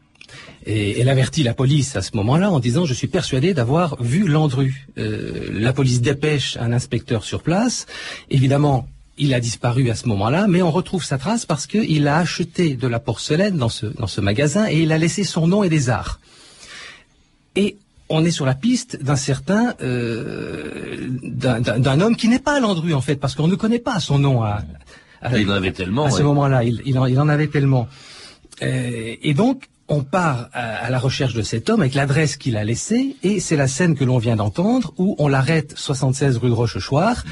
Et 0.65 0.99
elle 0.99 1.07
avertit 1.07 1.43
la 1.43 1.53
police 1.53 1.95
à 1.95 2.01
ce 2.01 2.15
moment-là 2.17 2.51
en 2.51 2.59
disant 2.59 2.85
je 2.85 2.93
suis 2.93 3.07
persuadé 3.07 3.53
d'avoir 3.53 4.01
vu 4.03 4.27
Landru. 4.27 4.87
Euh, 4.97 5.49
la 5.53 5.71
police 5.71 6.01
dépêche 6.01 6.57
un 6.57 6.73
inspecteur 6.73 7.23
sur 7.23 7.41
place. 7.41 7.85
Évidemment, 8.29 8.87
il 9.17 9.33
a 9.33 9.39
disparu 9.39 9.89
à 9.89 9.95
ce 9.95 10.07
moment-là, 10.09 10.45
mais 10.47 10.61
on 10.61 10.71
retrouve 10.71 11.03
sa 11.03 11.17
trace 11.17 11.45
parce 11.45 11.67
qu'il 11.67 12.07
a 12.07 12.17
acheté 12.17 12.75
de 12.75 12.87
la 12.87 12.99
porcelaine 12.99 13.57
dans 13.57 13.69
ce, 13.69 13.85
dans 13.85 14.07
ce 14.07 14.21
magasin 14.21 14.67
et 14.69 14.81
il 14.81 14.91
a 14.91 14.97
laissé 14.97 15.23
son 15.23 15.47
nom 15.47 15.63
et 15.63 15.69
des 15.69 15.89
arts. 15.89 16.19
Et 17.55 17.77
on 18.09 18.23
est 18.25 18.31
sur 18.31 18.45
la 18.45 18.53
piste 18.55 19.01
d'un 19.03 19.15
certain 19.15 19.73
euh, 19.81 21.07
d'un- 21.23 22.01
homme 22.01 22.15
qui 22.15 22.27
n'est 22.29 22.39
pas 22.39 22.59
Landru 22.59 22.93
en 22.93 23.01
fait, 23.01 23.15
parce 23.15 23.35
qu'on 23.35 23.47
ne 23.47 23.55
connaît 23.55 23.79
pas 23.79 23.99
son 23.99 24.19
nom 24.19 24.43
à, 24.43 24.61
à- 25.21 25.37
Il 25.37 25.49
en 25.49 25.53
avait 25.55 25.71
tellement. 25.73 26.05
à 26.05 26.11
ce 26.11 26.17
ouais. 26.17 26.23
moment-là. 26.23 26.63
Il, 26.63 26.81
il 26.85 26.97
en, 26.97 27.05
il 27.05 27.19
en 27.19 27.27
avait 27.29 27.47
tellement. 27.47 27.87
Euh, 28.61 29.15
et 29.21 29.33
donc, 29.33 29.67
on 29.89 30.03
part 30.03 30.49
à, 30.53 30.85
à 30.85 30.89
la 30.89 30.99
recherche 30.99 31.33
de 31.33 31.41
cet 31.41 31.69
homme 31.69 31.81
avec 31.81 31.93
l'adresse 31.95 32.35
qu'il 32.37 32.57
a 32.57 32.63
laissée, 32.63 33.15
et 33.23 33.39
c'est 33.39 33.55
la 33.55 33.67
scène 33.67 33.95
que 33.95 34.03
l'on 34.03 34.17
vient 34.17 34.35
d'entendre, 34.35 34.93
où 34.97 35.15
on 35.19 35.27
l'arrête 35.27 35.73
76 35.77 36.37
rue 36.37 36.49
de 36.49 36.53
Rochechouart, 36.53 37.23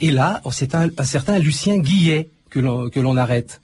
et 0.00 0.10
là, 0.10 0.40
c'est 0.50 0.74
un, 0.74 0.88
un 0.96 1.04
certain 1.04 1.38
Lucien 1.38 1.78
Guillet 1.78 2.28
que 2.50 2.60
l'on 2.60 2.88
que 2.88 3.00
l'on 3.00 3.16
arrête. 3.16 3.60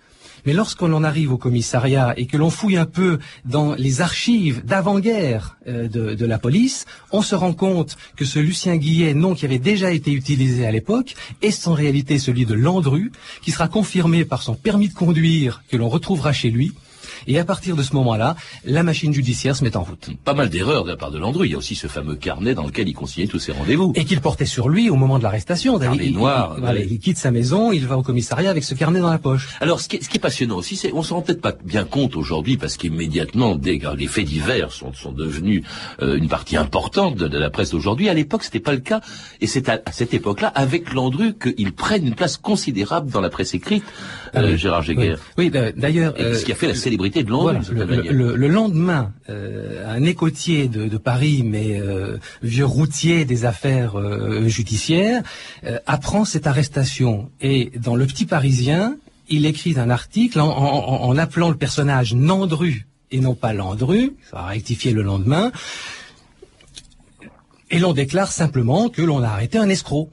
Mais 0.47 0.53
lorsqu'on 0.53 0.93
en 0.93 1.05
arrive 1.05 1.33
au 1.33 1.39
commissariat 1.39 2.15
et 2.17 2.27
que 2.27 2.37
l'on 2.37 2.51
fouille 2.51 2.77
un 2.77 2.87
peu 2.87 3.19
dans 3.45 3.75
les 3.75 4.01
archives 4.01 4.65
d'avant-guerre 4.65 5.57
euh, 5.67 5.89
de, 5.89 6.15
de 6.15 6.27
la 6.27 6.39
police, 6.39 6.87
on 7.13 7.23
se 7.23 7.35
rend 7.35 7.53
compte 7.53 7.97
que 8.17 8.25
ce 8.25 8.39
Lucien 8.39 8.77
Guillet, 8.77 9.15
nom 9.15 9.35
qui 9.35 9.45
avait 9.45 9.59
déjà 9.59 9.91
été 9.93 10.13
utilisé 10.13 10.67
à 10.67 10.71
l'époque, 10.71 11.15
est 11.43 11.67
en 11.69 11.75
réalité 11.75 12.19
celui 12.19 12.47
de 12.47 12.55
Landru, 12.55 13.13
qui 13.43 13.51
sera 13.51 13.69
confirmé 13.69 14.25
par 14.25 14.43
son 14.43 14.55
permis 14.55 14.89
de 14.89 14.95
conduire 14.95 15.63
que 15.69 15.77
l'on 15.77 15.89
retrouvera 15.89 16.33
chez 16.33 16.51
lui. 16.51 16.73
Et 17.27 17.39
à 17.39 17.45
partir 17.45 17.77
de 17.77 17.83
ce 17.83 17.95
moment-là, 17.95 18.37
la 18.65 18.83
machine 18.83 19.13
judiciaire 19.13 19.57
se 19.57 19.65
met 19.65 19.77
en 19.77 19.83
route. 19.83 20.11
Pas 20.25 20.35
mal 20.35 20.49
d'erreurs 20.49 20.85
de 20.85 20.91
la 20.91 20.97
part 20.97 21.11
de 21.11 21.19
Landru. 21.19 21.47
Il 21.47 21.53
y 21.53 21.55
a 21.55 21.59
aussi 21.59 21.75
ce 21.75 21.87
fameux 21.87 22.17
carnet 22.17 22.55
dans 22.55 22.65
lequel 22.67 22.89
il 22.89 22.95
consignait 22.95 23.27
tous 23.27 23.39
ses 23.39 23.53
rendez-vous. 23.53 23.93
Et 23.97 24.05
qu'il 24.05 24.21
portait 24.21 24.47
sur 24.47 24.69
lui 24.69 24.91
au 24.91 24.97
moment 24.97 25.19
de 25.19 25.23
l'arrestation. 25.23 25.79
Carnet 25.79 26.07
il, 26.07 26.15
noir, 26.15 26.55
il- 26.57 26.61
voilà, 26.61 26.81
ouais. 26.81 26.87
il 26.91 26.99
quitte 26.99 27.19
sa 27.19 27.31
maison, 27.31 27.73
il 27.73 27.87
va 27.87 27.97
au 27.99 28.03
commissariat 28.03 28.51
avec 28.51 28.65
ce 28.65 28.75
carnet 28.75 29.01
dans 29.01 29.11
la 29.11 29.19
poche. 29.19 29.49
Alors, 29.61 29.81
ce 29.81 29.89
qui 29.89 29.97
est, 29.97 30.03
ce 30.03 30.09
qui 30.09 30.17
est 30.19 30.21
passionnant 30.21 30.57
aussi, 30.57 30.77
c'est, 30.77 30.93
on 30.93 31.03
s'en 31.03 31.17
rend 31.17 31.23
peut-être 31.23 31.41
pas 31.41 31.55
bien 31.65 31.85
compte 31.85 32.17
aujourd'hui, 32.17 32.57
parce 32.57 32.77
qu'immédiatement, 32.77 33.59
les 33.63 34.07
faits 34.07 34.27
divers 34.27 34.73
sont, 34.73 34.93
sont 34.93 35.13
devenus 35.13 35.63
euh, 36.03 36.17
une 36.17 36.29
partie 36.29 36.57
importante 36.57 37.17
de, 37.17 37.29
de 37.29 37.39
la 37.39 37.51
presse 37.51 37.71
d'aujourd'hui, 37.71 38.09
à 38.09 38.15
l'époque, 38.15 38.45
c'était 38.45 38.61
pas 38.61 38.73
le 38.73 38.79
cas. 38.81 39.01
Et 39.41 39.47
c'est 39.47 39.69
à, 39.69 39.81
à 39.85 39.93
cette 39.93 40.15
époque-là, 40.15 40.49
avec 40.55 40.93
Landru, 40.93 41.35
qu'ils 41.35 41.73
prennent 41.73 42.07
une 42.07 42.15
place 42.15 42.37
considérable 42.37 43.11
dans 43.11 43.21
la 43.21 43.31
presse 43.31 43.55
écrite, 43.55 43.85
Ah 44.35 44.39
euh, 44.41 44.53
oui. 44.53 44.59
Gérard 44.59 44.83
Jéguer. 44.83 45.17
Oui, 45.39 45.51
euh, 45.55 45.73
d'ailleurs... 45.77 46.15
Ce 46.21 46.45
qui 46.45 46.53
a 46.53 46.55
fait 46.55 46.69
la 46.69 46.75
célébrité 46.75 47.10
de 47.11 47.31
Voilà, 47.43 47.61
le, 47.71 47.87
manière. 47.87 48.13
le- 48.13 48.37
le 48.37 48.49
lendemain, 48.49 49.13
euh, 49.29 49.85
un 49.95 50.03
écoutier 50.05 50.69
de, 50.69 50.89
de 50.89 50.97
Paris, 50.99 51.43
mais 51.45 51.79
euh, 51.81 52.19
vieux 52.43 52.65
routier 52.65 53.25
des 53.25 53.45
affaires 53.45 53.99
euh, 53.99 54.47
judiciaires, 54.49 55.23
euh, 55.65 55.79
apprend 55.87 56.25
cette 56.25 56.47
arrestation. 56.47 57.31
Et 57.41 57.73
dans 57.77 57.97
Le 57.97 58.07
Petit 58.07 58.27
Parisien, 58.27 58.97
il 59.29 59.47
écrit 59.47 59.75
un 59.79 59.91
article 59.91 60.41
en, 60.41 60.49
en- 60.51 61.03
en 61.09 61.17
appelant 61.19 61.51
le 61.51 61.57
personnage 61.57 62.15
Nandru 62.15 62.87
et 63.13 63.19
non 63.21 63.35
pas 63.35 63.53
Landru, 63.53 64.13
ça 64.31 64.37
va 64.37 64.47
rectifier 64.47 64.93
le 64.93 65.03
lendemain, 65.03 65.51
et 67.71 67.79
l'on 67.79 67.93
déclare 67.93 68.31
simplement 68.33 68.89
que 68.89 69.03
l'on 69.03 69.23
a 69.23 69.29
arrêté 69.29 69.59
un 69.59 69.69
escroc. 69.69 70.11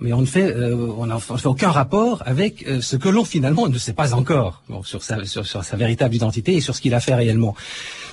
Mais 0.00 0.12
on 0.12 0.20
ne 0.20 0.26
fait, 0.26 0.54
euh, 0.54 0.74
on 0.76 1.18
fait 1.18 1.46
aucun 1.46 1.70
rapport 1.70 2.22
avec 2.26 2.66
euh, 2.66 2.80
ce 2.80 2.96
que 2.96 3.08
l'on 3.08 3.24
finalement 3.24 3.68
ne 3.68 3.78
sait 3.78 3.92
pas 3.92 4.14
encore 4.14 4.62
bon, 4.68 4.82
sur, 4.82 5.02
sa, 5.02 5.24
sur, 5.24 5.46
sa 5.46 5.76
véritable 5.76 6.14
identité 6.14 6.54
et 6.54 6.60
sur 6.60 6.74
ce 6.74 6.80
qu'il 6.80 6.94
a 6.94 7.00
fait 7.00 7.14
réellement. 7.14 7.54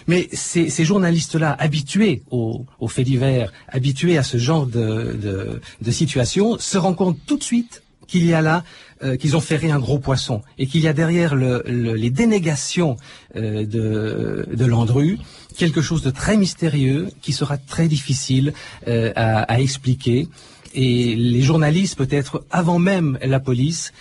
Mais 0.07 0.27
ces, 0.33 0.69
ces 0.69 0.85
journalistes-là, 0.85 1.55
habitués 1.59 2.23
aux, 2.31 2.65
aux, 2.79 2.87
faits 2.87 3.05
divers, 3.05 3.51
habitués 3.67 4.17
à 4.17 4.23
ce 4.23 4.37
genre 4.37 4.65
de, 4.65 5.17
de, 5.21 5.61
de 5.81 5.91
situation, 5.91 6.57
se 6.57 6.77
rendent 6.77 6.95
compte 6.95 7.17
tout 7.25 7.37
de 7.37 7.43
suite 7.43 7.83
qu'il 8.07 8.25
y 8.25 8.33
a 8.33 8.41
là, 8.41 8.63
euh, 9.03 9.15
qu'ils 9.15 9.37
ont 9.37 9.41
ferré 9.41 9.71
un 9.71 9.79
gros 9.79 9.99
poisson 9.99 10.41
et 10.57 10.67
qu'il 10.67 10.81
y 10.81 10.87
a 10.87 10.93
derrière 10.93 11.35
le, 11.35 11.63
le, 11.65 11.93
les 11.93 12.09
dénégations 12.09 12.97
euh, 13.35 13.65
de, 13.65 14.47
de 14.53 14.65
Landru 14.65 15.19
quelque 15.57 15.81
chose 15.81 16.01
de 16.01 16.09
très 16.09 16.37
mystérieux 16.37 17.09
qui 17.21 17.31
sera 17.31 17.57
très 17.57 17.87
difficile 17.87 18.53
euh, 18.87 19.13
à, 19.15 19.43
à 19.43 19.59
expliquer 19.59 20.27
et 20.73 21.15
les 21.15 21.41
journalistes, 21.41 21.97
peut-être 21.97 22.45
avant 22.51 22.79
même 22.79 23.17
la 23.21 23.39
police, 23.39 23.93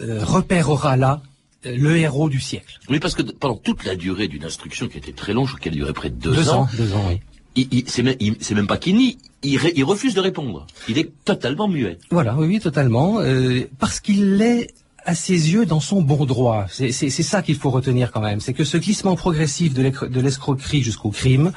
euh, 0.00 0.24
repérera 0.24 0.96
là 0.96 1.22
euh, 1.66 1.76
le 1.76 1.96
héros 1.96 2.28
du 2.28 2.40
siècle. 2.40 2.78
Oui, 2.88 2.98
parce 2.98 3.14
que 3.14 3.22
pendant 3.22 3.56
toute 3.56 3.84
la 3.84 3.94
durée 3.94 4.28
d'une 4.28 4.44
instruction 4.44 4.88
qui 4.88 4.98
était 4.98 5.12
très 5.12 5.32
longue, 5.32 5.46
je 5.46 5.52
crois 5.52 5.60
qu'elle 5.60 5.74
durait 5.74 5.92
près 5.92 6.10
de 6.10 6.16
deux, 6.16 6.34
deux 6.34 6.50
ans, 6.50 6.68
Deux 6.76 6.92
ans, 6.94 7.04
oui. 7.08 7.20
Il, 7.56 7.68
il, 7.70 7.84
c'est 7.88 8.02
même, 8.02 8.16
même, 8.18 8.66
pas 8.66 8.78
qu'il 8.78 8.96
nie, 8.96 9.16
il, 9.44 9.60
il, 9.76 9.84
refuse 9.84 10.14
de 10.14 10.20
répondre. 10.20 10.66
Il 10.88 10.98
est 10.98 11.12
totalement 11.24 11.68
muet. 11.68 11.98
Voilà, 12.10 12.34
oui, 12.36 12.48
oui 12.48 12.58
totalement, 12.58 13.20
euh, 13.20 13.68
parce 13.78 14.00
qu'il 14.00 14.42
est 14.42 14.74
à 15.04 15.14
ses 15.14 15.52
yeux 15.52 15.66
dans 15.66 15.80
son 15.80 16.02
bon 16.02 16.24
droit. 16.24 16.66
C'est 16.70 17.10
ça 17.10 17.42
qu'il 17.42 17.56
faut 17.56 17.70
retenir 17.70 18.10
quand 18.12 18.20
même. 18.20 18.40
C'est 18.40 18.54
que 18.54 18.64
ce 18.64 18.76
glissement 18.76 19.16
progressif 19.16 19.74
de 19.74 20.20
l'escroquerie 20.20 20.82
jusqu'au 20.82 21.10
crime 21.10 21.52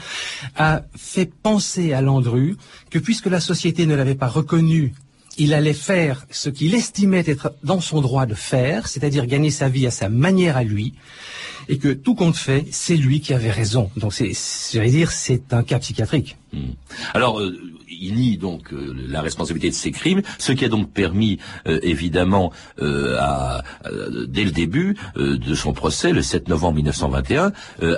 a 0.56 0.84
fait 0.96 1.32
penser 1.32 1.94
à 1.94 2.02
Landru 2.02 2.58
que 2.90 3.00
puisque 3.00 3.28
la 3.28 3.40
société 3.40 3.86
ne 3.86 3.96
l'avait 3.96 4.16
pas 4.16 4.28
reconnu 4.28 4.94
il 5.38 5.54
allait 5.54 5.74
faire 5.74 6.26
ce 6.32 6.50
qu'il 6.50 6.74
estimait 6.76 7.24
être 7.28 7.54
dans 7.64 7.80
son 7.80 8.02
droit 8.02 8.26
de 8.26 8.34
faire, 8.34 8.88
c'est-à-dire 8.88 9.26
gagner 9.26 9.52
sa 9.52 9.70
vie 9.70 9.86
à 9.88 9.92
sa 9.92 10.10
manière 10.10 10.58
à 10.58 10.64
lui, 10.64 10.94
et 11.70 11.78
que 11.78 11.90
tout 11.90 12.16
compte 12.16 12.36
fait, 12.36 12.66
c'est 12.72 12.96
lui 12.96 13.22
qui 13.22 13.34
avait 13.34 13.52
raison. 13.52 13.92
Donc 13.98 14.14
c'est, 14.14 14.32
je 14.34 14.80
vais 14.80 14.90
dire, 14.90 15.12
c'est 15.12 15.54
un 15.54 15.64
cas 15.64 15.80
psychiatrique. 15.80 16.38
Mmh. 16.54 16.60
Alors, 17.14 17.40
euh, 17.40 17.77
il 18.00 18.16
nie 18.16 18.38
donc 18.38 18.74
euh, 18.74 18.94
la 19.08 19.22
responsabilité 19.22 19.70
de 19.70 19.76
ces 19.76 19.92
crimes, 19.92 20.22
ce 20.38 20.52
qui 20.52 20.66
a 20.66 20.70
donc 20.70 20.92
permis 20.92 21.40
euh, 21.68 21.80
évidemment 21.84 22.52
euh, 22.80 23.18
dès 24.28 24.44
le 24.44 24.52
début 24.52 24.96
de 25.16 25.56
son 25.56 25.74
procès, 25.74 26.12
le 26.12 26.22
7 26.22 26.48
novembre 26.50 26.76
1921, 26.76 27.52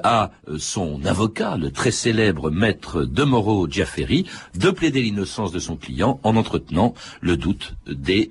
à 0.03 0.31
son 0.57 1.03
avocat, 1.05 1.57
le 1.57 1.71
très 1.71 1.91
célèbre 1.91 2.49
maître 2.49 3.03
de 3.03 3.23
Moreau 3.23 3.67
de 3.67 4.69
plaider 4.71 5.01
l'innocence 5.01 5.51
de 5.51 5.59
son 5.59 5.75
client 5.75 6.19
en 6.23 6.35
entretenant 6.35 6.93
le 7.21 7.37
doute 7.37 7.75
des 7.87 8.29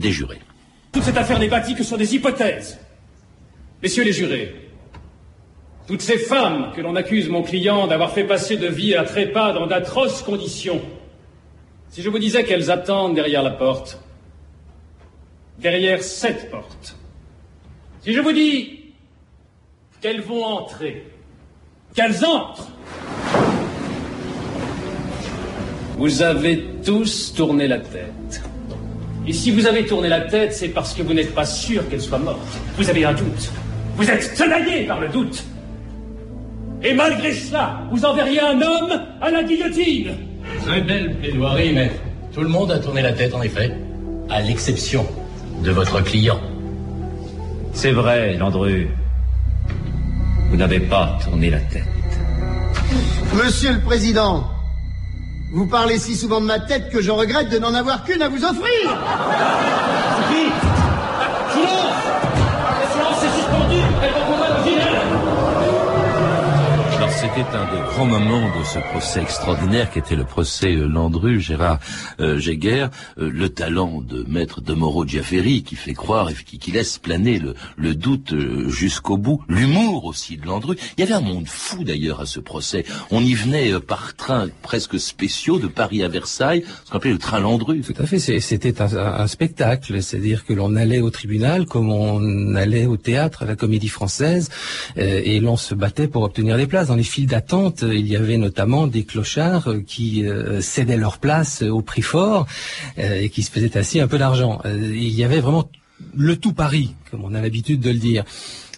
jurés. 0.00 0.40
Toute 0.92 1.02
cette 1.02 1.16
affaire 1.16 1.38
n'est 1.38 1.48
bâtie 1.48 1.74
que 1.74 1.84
sur 1.84 1.98
des 1.98 2.14
hypothèses. 2.14 2.78
Messieurs 3.82 4.04
les 4.04 4.12
jurés, 4.12 4.61
toutes 5.86 6.02
ces 6.02 6.18
femmes 6.18 6.72
que 6.74 6.80
l'on 6.80 6.96
accuse 6.96 7.28
mon 7.28 7.42
client 7.42 7.86
d'avoir 7.86 8.12
fait 8.12 8.24
passer 8.24 8.56
de 8.56 8.68
vie 8.68 8.94
à 8.94 9.04
trépas 9.04 9.52
dans 9.52 9.66
d'atroces 9.66 10.22
conditions, 10.22 10.80
si 11.90 12.02
je 12.02 12.08
vous 12.08 12.18
disais 12.18 12.44
qu'elles 12.44 12.70
attendent 12.70 13.14
derrière 13.14 13.42
la 13.42 13.50
porte, 13.50 14.00
derrière 15.58 16.02
cette 16.02 16.50
porte, 16.50 16.96
si 18.02 18.12
je 18.12 18.20
vous 18.20 18.32
dis 18.32 18.80
qu'elles 20.00 20.22
vont 20.22 20.44
entrer, 20.44 21.06
qu'elles 21.94 22.24
entrent, 22.24 22.68
vous 25.98 26.22
avez 26.22 26.64
tous 26.84 27.34
tourné 27.34 27.68
la 27.68 27.78
tête. 27.78 28.42
Et 29.26 29.32
si 29.32 29.52
vous 29.52 29.66
avez 29.66 29.86
tourné 29.86 30.08
la 30.08 30.22
tête, 30.22 30.52
c'est 30.52 30.70
parce 30.70 30.94
que 30.94 31.02
vous 31.02 31.14
n'êtes 31.14 31.32
pas 31.34 31.44
sûr 31.44 31.88
qu'elle 31.88 32.00
soit 32.00 32.18
morte. 32.18 32.40
Vous 32.76 32.90
avez 32.90 33.04
un 33.04 33.12
doute. 33.12 33.50
Vous 33.94 34.10
êtes 34.10 34.34
tenaillé 34.34 34.84
par 34.84 34.98
le 34.98 35.08
doute. 35.08 35.44
Et 36.84 36.94
malgré 36.94 37.32
cela, 37.32 37.80
vous 37.90 38.04
enverriez 38.04 38.40
un 38.40 38.60
homme 38.60 39.00
à 39.20 39.30
la 39.30 39.42
guillotine. 39.44 40.16
Très 40.66 40.80
belle 40.80 41.14
plaidoirie, 41.16 41.72
mais 41.72 41.92
tout 42.34 42.40
le 42.40 42.48
monde 42.48 42.72
a 42.72 42.78
tourné 42.78 43.02
la 43.02 43.12
tête, 43.12 43.34
en 43.34 43.42
effet. 43.42 43.72
À 44.28 44.40
l'exception 44.40 45.06
de 45.62 45.70
votre 45.70 46.02
client. 46.02 46.40
C'est 47.72 47.92
vrai, 47.92 48.36
Landru. 48.36 48.88
Vous 50.50 50.56
n'avez 50.56 50.80
pas 50.80 51.18
tourné 51.22 51.50
la 51.50 51.60
tête. 51.60 51.84
Monsieur 53.34 53.72
le 53.72 53.80
Président, 53.80 54.44
vous 55.52 55.66
parlez 55.66 55.98
si 55.98 56.16
souvent 56.16 56.40
de 56.40 56.46
ma 56.46 56.58
tête 56.58 56.90
que 56.90 57.00
je 57.00 57.10
regrette 57.10 57.50
de 57.50 57.58
n'en 57.58 57.74
avoir 57.74 58.04
qu'une 58.04 58.22
à 58.22 58.28
vous 58.28 58.44
offrir. 58.44 58.98
C'était 67.22 67.56
un 67.56 67.72
des 67.72 67.80
grands 67.92 68.06
moments 68.06 68.48
de 68.58 68.64
ce 68.64 68.80
procès 68.80 69.22
extraordinaire 69.22 69.92
qui 69.92 70.00
était 70.00 70.16
le 70.16 70.24
procès 70.24 70.74
euh, 70.74 70.88
Landru, 70.88 71.40
Gérard 71.40 71.78
euh, 72.18 72.40
euh, 72.40 72.88
le 73.16 73.48
talent 73.48 74.00
de 74.00 74.24
maître 74.28 74.60
de 74.60 74.72
Moreau 74.74 75.06
Giafferi 75.06 75.62
qui 75.62 75.76
fait 75.76 75.94
croire 75.94 76.30
et 76.30 76.34
qui, 76.34 76.58
qui 76.58 76.72
laisse 76.72 76.98
planer 76.98 77.38
le, 77.38 77.54
le 77.76 77.94
doute 77.94 78.32
euh, 78.32 78.68
jusqu'au 78.68 79.18
bout, 79.18 79.40
l'humour 79.48 80.04
aussi 80.04 80.36
de 80.36 80.46
Landru. 80.46 80.76
Il 80.96 81.00
y 81.00 81.04
avait 81.04 81.14
un 81.14 81.20
monde 81.20 81.46
fou 81.46 81.84
d'ailleurs 81.84 82.20
à 82.20 82.26
ce 82.26 82.40
procès. 82.40 82.84
On 83.12 83.20
y 83.20 83.34
venait 83.34 83.78
par 83.78 84.16
train 84.16 84.48
presque 84.62 84.98
spéciaux 84.98 85.60
de 85.60 85.68
Paris 85.68 86.02
à 86.02 86.08
Versailles, 86.08 86.64
ce 86.84 86.90
qu'on 86.90 86.96
appelait 86.96 87.12
le 87.12 87.18
train 87.18 87.38
Landru. 87.38 87.82
Tout 87.82 87.94
à 88.02 88.06
fait, 88.06 88.18
c'était 88.18 88.82
un, 88.82 88.96
un, 88.96 89.26
spectacle, 89.28 90.02
c'est-à-dire 90.02 90.44
que 90.44 90.54
l'on 90.54 90.74
allait 90.74 91.00
au 91.00 91.10
tribunal 91.10 91.66
comme 91.66 91.92
on 91.92 92.56
allait 92.56 92.86
au 92.86 92.96
théâtre, 92.96 93.44
à 93.44 93.46
la 93.46 93.54
comédie 93.54 93.88
française, 93.88 94.48
et 94.96 95.38
l'on 95.38 95.56
se 95.56 95.76
battait 95.76 96.08
pour 96.08 96.24
obtenir 96.24 96.56
des 96.56 96.66
places 96.66 96.90
films 97.12 97.26
d'attente, 97.26 97.82
il 97.82 98.08
y 98.08 98.16
avait 98.16 98.38
notamment 98.38 98.86
des 98.86 99.04
clochards 99.04 99.68
qui 99.86 100.24
euh, 100.24 100.60
cédaient 100.62 100.96
leur 100.96 101.18
place 101.18 101.62
au 101.62 101.82
prix 101.82 102.00
fort 102.00 102.46
euh, 102.98 103.20
et 103.20 103.28
qui 103.28 103.42
se 103.42 103.50
faisaient 103.50 103.76
assis 103.76 104.00
un 104.00 104.08
peu 104.08 104.18
d'argent. 104.18 104.60
Euh, 104.64 104.92
il 104.94 105.12
y 105.12 105.22
avait 105.22 105.40
vraiment 105.40 105.68
le 106.16 106.36
tout 106.36 106.54
Paris, 106.54 106.94
comme 107.10 107.22
on 107.24 107.34
a 107.34 107.40
l'habitude 107.42 107.80
de 107.80 107.90
le 107.90 107.98
dire. 107.98 108.24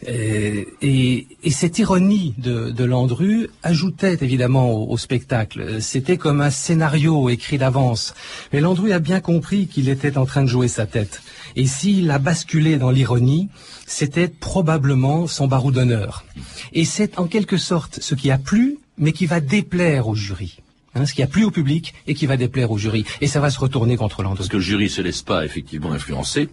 Et, 0.07 0.67
et, 0.83 1.29
et, 1.45 1.51
cette 1.51 1.79
ironie 1.79 2.35
de, 2.37 2.71
de 2.71 2.85
Landru 2.85 3.49
ajoutait 3.63 4.19
évidemment 4.21 4.73
au, 4.73 4.91
au 4.91 4.99
spectacle. 4.99 5.81
C'était 5.81 6.19
comme 6.19 6.41
un 6.43 6.51
scénario 6.51 7.31
écrit 7.31 7.57
d'avance. 7.57 8.15
Mais 8.53 8.61
Landru 8.61 8.93
a 8.93 8.99
bien 8.99 9.21
compris 9.21 9.67
qu'il 9.69 9.89
était 9.89 10.19
en 10.19 10.27
train 10.27 10.43
de 10.43 10.49
jouer 10.49 10.69
sa 10.69 10.85
tête. 10.87 11.23
Et 11.57 11.67
s'il 11.67 12.11
a 12.11 12.19
basculé 12.19 12.77
dans 12.77 12.91
l'ironie, 12.91 13.49
c'était 13.87 14.29
probablement 14.29 15.27
son 15.27 15.47
barreau 15.47 15.71
d'honneur. 15.71 16.25
Et 16.73 16.85
c'est 16.85 17.19
en 17.19 17.27
quelque 17.27 17.57
sorte 17.57 18.01
ce 18.01 18.15
qui 18.15 18.31
a 18.31 18.39
plu, 18.39 18.79
mais 18.99 19.13
qui 19.13 19.27
va 19.27 19.41
déplaire 19.41 20.09
au 20.09 20.15
jury. 20.15 20.59
Hein, 20.95 21.07
ce 21.07 21.15
qui 21.15 21.23
a 21.23 21.27
plu 21.27 21.45
au 21.45 21.51
public 21.51 21.93
et 22.07 22.15
qui 22.15 22.27
va 22.27 22.37
déplaire 22.37 22.71
au 22.71 22.79
jury. 22.79 23.05
Et 23.21 23.27
ça 23.27 23.41
va 23.41 23.51
se 23.51 23.59
retourner 23.59 23.97
contre 23.97 24.23
Landru. 24.23 24.39
Parce 24.39 24.49
que 24.49 24.57
le 24.57 24.63
jury 24.63 24.89
se 24.89 25.03
laisse 25.03 25.23
pas 25.23 25.45
effectivement 25.45 25.93
influencer. 25.93 26.49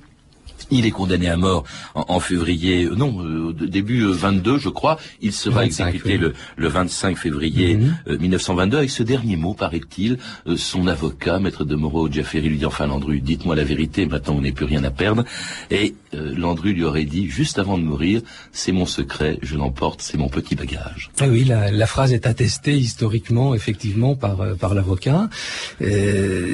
Il 0.69 0.86
est 0.86 0.91
condamné 0.91 1.28
à 1.30 1.38
mort 1.38 1.63
en, 1.95 2.06
en 2.08 2.19
février, 2.19 2.86
euh, 2.86 2.95
non, 2.95 3.24
euh, 3.24 3.54
début 3.54 4.02
euh, 4.04 4.12
22, 4.12 4.58
je 4.58 4.69
crois. 4.69 4.97
Il 5.21 5.34
sera 5.34 5.62
25, 5.62 5.88
exécuté 5.88 6.13
oui. 6.13 6.17
le, 6.19 6.34
le, 6.58 6.67
25 6.67 7.17
février 7.17 7.76
mm 7.76 7.93
-hmm. 8.08 8.19
1922 8.19 8.78
avec 8.78 8.89
ce 8.89 9.04
dernier 9.04 9.38
mot, 9.38 9.54
paraît-il. 9.54 10.17
son 10.56 10.88
avocat, 10.88 11.39
maître 11.39 11.63
de 11.65 11.76
Moreau, 11.76 12.10
Giafferi, 12.12 12.47
lui 12.50 12.58
dit 12.58 12.65
enfin 12.65 12.88
Landru, 12.88 13.19
dites-moi 13.19 13.56
la 13.56 13.63
vérité, 13.63 14.06
maintenant 14.06 14.34
vous 14.36 14.41
n'avez 14.41 14.58
plus 14.62 14.69
rien 14.74 14.84
à 14.84 14.91
perdre. 14.91 15.24
Et 15.80 15.95
Landru 16.13 16.74
lui 16.74 16.84
aurait 16.84 17.10
dit, 17.15 17.26
juste 17.39 17.58
avant 17.63 17.78
de 17.78 17.84
mourir, 17.91 18.21
c'est 18.52 18.74
mon 18.80 18.86
secret, 18.86 19.34
je 19.41 19.56
l'emporte, 19.62 20.00
c'est 20.02 20.17
mon 20.24 20.30
petit 20.38 20.56
bagage. 20.56 21.02
Ah 21.19 21.28
oui, 21.34 21.43
la, 21.52 21.71
la, 21.71 21.88
phrase 21.93 22.12
est 22.17 22.26
attestée 22.34 22.78
historiquement, 22.89 23.50
effectivement, 23.60 24.13
par, 24.15 24.38
par 24.63 24.71
l'avocat. 24.78 25.21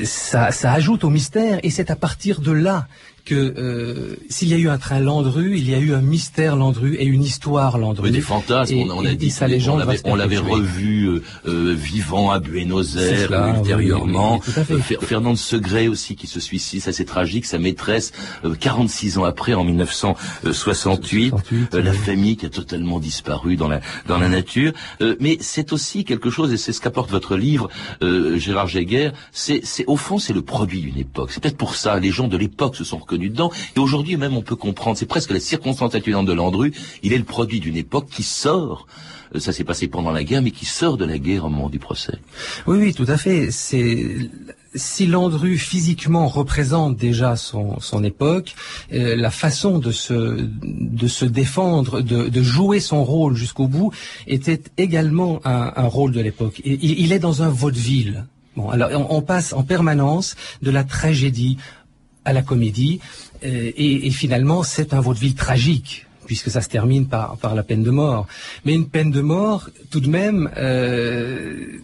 ça, 0.03 0.51
ça 0.51 0.69
ajoute 0.79 1.03
au 1.03 1.09
mystère, 1.09 1.55
et 1.65 1.71
c'est 1.75 1.89
à 1.89 1.95
partir 2.07 2.33
de 2.41 2.51
là 2.51 2.87
que 3.27 3.35
euh, 3.35 4.15
s'il 4.29 4.47
y 4.47 4.53
a 4.53 4.57
eu 4.57 4.69
un 4.69 4.77
train 4.77 4.99
Landru, 4.99 5.57
il 5.57 5.69
y 5.69 5.75
a 5.75 5.79
eu 5.79 5.93
un 5.93 6.01
mystère 6.01 6.55
Landru 6.55 6.95
et 6.95 7.03
une 7.03 7.23
histoire 7.23 7.77
Landru. 7.77 8.05
Oui, 8.05 8.11
des 8.11 8.21
fantasmes, 8.21 8.73
et, 8.73 8.87
on, 8.89 9.05
a 9.05 9.15
dit, 9.15 9.31
ça, 9.31 9.47
les 9.47 9.59
gens 9.59 9.77
on 10.05 10.15
l'avait 10.15 10.37
revu 10.37 11.07
euh, 11.07 11.23
euh, 11.45 11.75
vivant 11.77 12.31
à 12.31 12.39
Buenos 12.39 12.95
Aires 12.95 13.57
ultérieurement. 13.57 14.39
Oui, 14.47 14.63
oui, 14.69 14.75
oui, 14.89 14.97
Fernand 15.01 15.35
Segré 15.35 15.89
aussi 15.89 16.15
qui 16.15 16.25
se 16.25 16.39
suicide, 16.39 16.81
ça 16.81 16.93
c'est 16.93 17.05
tragique, 17.05 17.45
sa 17.45 17.59
maîtresse, 17.59 18.13
46 18.59 19.17
ans 19.17 19.25
après, 19.25 19.53
en 19.53 19.65
1968, 19.65 21.31
68, 21.31 21.75
la 21.75 21.93
famille 21.93 22.37
qui 22.37 22.45
a 22.45 22.49
totalement 22.49 22.99
disparu 22.99 23.57
dans 23.57 23.67
la 23.67 23.81
dans 24.07 24.17
la 24.17 24.29
nature. 24.29 24.71
mais 25.19 25.37
c'est 25.41 25.73
aussi 25.73 26.05
quelque 26.05 26.29
chose, 26.29 26.53
et 26.53 26.57
c'est 26.57 26.71
ce 26.71 26.79
qu'apporte 26.79 27.11
votre 27.11 27.35
livre, 27.35 27.69
Gérard 28.01 28.67
Jäger, 28.67 29.11
c'est 29.33 29.61
au 29.87 29.97
fond 29.97 30.17
c'est 30.17 30.33
le 30.33 30.41
produit 30.41 30.79
d'une 30.79 30.97
époque. 30.97 31.31
C'est 31.31 31.43
peut-être 31.43 31.57
pour 31.57 31.75
ça, 31.75 31.99
les 31.99 32.11
gens 32.11 32.29
de 32.29 32.37
l'époque 32.37 32.75
se 32.77 32.85
sont 32.85 32.97
reconnus 32.97 33.16
Et 33.23 33.79
aujourd'hui 33.79 34.17
même, 34.17 34.35
on 34.35 34.41
peut 34.41 34.55
comprendre, 34.55 34.97
c'est 34.97 35.05
presque 35.05 35.31
la 35.31 35.39
circonstance 35.39 35.95
atténuante 35.95 36.25
de 36.25 36.33
Landru. 36.33 36.73
Il 37.03 37.13
est 37.13 37.17
le 37.17 37.23
produit 37.23 37.59
d'une 37.59 37.77
époque 37.77 38.07
qui 38.09 38.23
sort 38.23 38.87
euh, 39.35 39.39
ça 39.39 39.51
s'est 39.51 39.63
passé 39.63 39.87
pendant 39.87 40.11
la 40.11 40.23
guerre, 40.23 40.41
mais 40.41 40.51
qui 40.51 40.65
sort 40.65 40.97
de 40.97 41.05
la 41.05 41.17
guerre 41.17 41.45
au 41.45 41.49
moment 41.49 41.69
du 41.69 41.79
procès. 41.79 42.17
Oui, 42.65 42.77
oui, 42.77 42.93
tout 42.93 43.05
à 43.07 43.17
fait. 43.17 43.49
Si 43.51 45.07
Landru 45.07 45.57
physiquement 45.57 46.27
représente 46.27 46.97
déjà 46.97 47.35
son, 47.35 48.03
époque, 48.03 48.55
euh, 48.93 49.15
la 49.15 49.31
façon 49.31 49.79
de 49.79 49.91
se 49.91 51.25
défendre, 51.25 52.01
de, 52.01 52.41
jouer 52.41 52.79
son 52.79 53.03
rôle 53.03 53.35
jusqu'au 53.35 53.67
bout, 53.67 53.91
était 54.27 54.61
également 54.77 55.39
un, 55.45 55.87
rôle 55.87 56.11
de 56.11 56.21
l'époque. 56.21 56.61
Il, 56.63 57.11
est 57.11 57.19
dans 57.19 57.43
un 57.43 57.49
vaudeville. 57.49 58.25
Bon, 58.55 58.69
alors 58.69 58.89
on 59.11 59.21
passe 59.21 59.53
en 59.53 59.63
permanence 59.63 60.35
de 60.63 60.71
la 60.71 60.83
tragédie 60.83 61.57
à 62.29 62.31
la 62.33 62.43
comédie, 62.51 62.99
euh, 63.45 63.71
et, 63.85 64.07
et 64.07 64.11
finalement 64.11 64.61
c'est 64.73 64.89
un 64.97 65.01
vaudeville 65.07 65.35
tragique 65.35 66.05
puisque 66.27 66.51
ça 66.51 66.61
se 66.61 66.69
termine 66.77 67.07
par, 67.07 67.37
par 67.37 67.55
la 67.55 67.63
peine 67.63 67.83
de 67.83 67.89
mort. 67.89 68.27
Mais 68.65 68.73
une 68.73 68.89
peine 68.89 69.11
de 69.11 69.21
mort, 69.21 69.69
tout 69.89 70.01
de 70.01 70.09
même, 70.09 70.51
euh, 70.57 71.79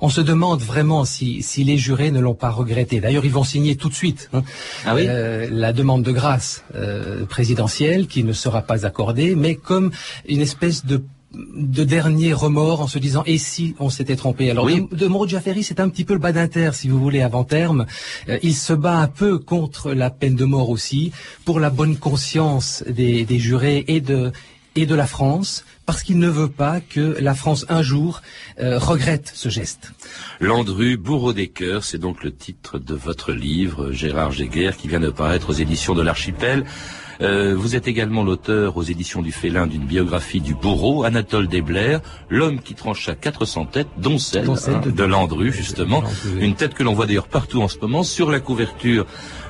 on 0.00 0.08
se 0.08 0.22
demande 0.22 0.62
vraiment 0.62 1.04
si, 1.04 1.42
si 1.42 1.62
les 1.62 1.76
jurés 1.76 2.10
ne 2.10 2.20
l'ont 2.20 2.34
pas 2.34 2.50
regretté. 2.50 3.00
D'ailleurs, 3.00 3.24
ils 3.24 3.32
vont 3.32 3.44
signer 3.44 3.76
tout 3.76 3.90
de 3.90 3.94
suite 3.94 4.30
hein, 4.32 4.42
Ah 4.86 4.94
oui? 4.94 5.04
Euh, 5.06 5.48
la 5.50 5.72
demande 5.72 6.02
de 6.02 6.12
grâce 6.12 6.64
euh, 6.74 7.26
présidentielle 7.26 8.06
qui 8.06 8.24
ne 8.24 8.32
sera 8.32 8.62
pas 8.62 8.86
accordée, 8.86 9.34
mais 9.34 9.54
comme 9.54 9.90
une 10.26 10.40
espèce 10.40 10.86
de 10.86 11.02
de 11.32 11.84
dernier 11.84 12.32
remords 12.32 12.80
en 12.80 12.86
se 12.86 12.98
disant 12.98 13.22
et 13.26 13.36
si 13.36 13.74
on 13.78 13.90
s'était 13.90 14.16
trompé? 14.16 14.50
Alors 14.50 14.64
Oui. 14.64 14.86
de, 14.90 15.06
de 15.06 15.62
c'est 15.62 15.78
un 15.80 15.88
petit 15.90 16.04
peu 16.04 16.14
le 16.14 16.20
bas 16.20 16.32
d'inter 16.32 16.70
si 16.72 16.88
vous 16.88 16.98
voulez 16.98 17.20
avant 17.20 17.44
terme 17.44 17.84
Euh, 18.28 18.38
il 18.42 18.54
se 18.54 18.72
bat 18.72 18.96
un 18.96 19.08
peu 19.08 19.38
contre 19.38 19.92
la 19.92 20.10
peine 20.10 20.36
de 20.36 20.44
mort 20.44 20.70
aussi 20.70 21.12
pour 21.44 21.60
la 21.60 21.70
bonne 21.70 21.96
conscience 21.96 22.82
des, 22.88 23.24
des 23.24 23.38
jurés 23.38 23.84
et 23.88 24.00
de 24.00 24.32
et 24.74 24.86
de 24.86 24.94
la 24.94 25.06
France 25.06 25.64
parce 25.86 26.02
qu'il 26.02 26.18
ne 26.18 26.28
veut 26.28 26.48
pas 26.48 26.80
que 26.80 27.16
la 27.20 27.34
France 27.34 27.66
un 27.68 27.82
jour 27.82 28.22
euh, 28.60 28.78
regrette 28.78 29.32
ce 29.34 29.48
geste. 29.48 29.92
Landru, 30.40 30.96
bourreau 30.96 31.32
des 31.32 31.48
cœurs, 31.48 31.82
c'est 31.82 31.98
donc 31.98 32.22
le 32.22 32.32
titre 32.32 32.78
de 32.78 32.94
votre 32.94 33.32
livre, 33.32 33.90
Gérard 33.90 34.30
Géguer, 34.32 34.70
qui 34.78 34.86
vient 34.86 35.00
de 35.00 35.10
paraître 35.10 35.50
aux 35.50 35.54
éditions 35.54 35.94
de 35.94 36.02
l'Archipel. 36.02 36.64
Euh, 37.20 37.54
vous 37.56 37.74
êtes 37.74 37.88
également 37.88 38.22
l'auteur 38.22 38.76
aux 38.76 38.82
éditions 38.84 39.22
du 39.22 39.32
Félin 39.32 39.66
d'une 39.66 39.84
biographie 39.84 40.40
du 40.40 40.54
bourreau, 40.54 41.02
Anatole 41.04 41.48
Desblair, 41.48 42.00
l'homme 42.30 42.60
qui 42.60 42.74
trancha 42.74 43.14
400 43.16 43.64
têtes, 43.66 43.88
dont 43.96 44.18
celle, 44.18 44.44
Dont 44.44 44.54
celle 44.54 44.76
hein, 44.76 44.80
de- 44.84 44.90
de 44.92 45.04
Landru, 45.04 45.52
justement. 45.52 46.02
Une 46.40 46.54
tête 46.54 46.74
que 46.74 46.82
l'on 46.84 46.94
voit 46.94 47.06
d'ailleurs 47.06 47.26
partout 47.26 47.60
en 47.60 47.68
ce 47.68 47.78
moment, 47.78 48.02
sur 48.04 48.30
la 48.30 48.38
couverture 48.38 49.04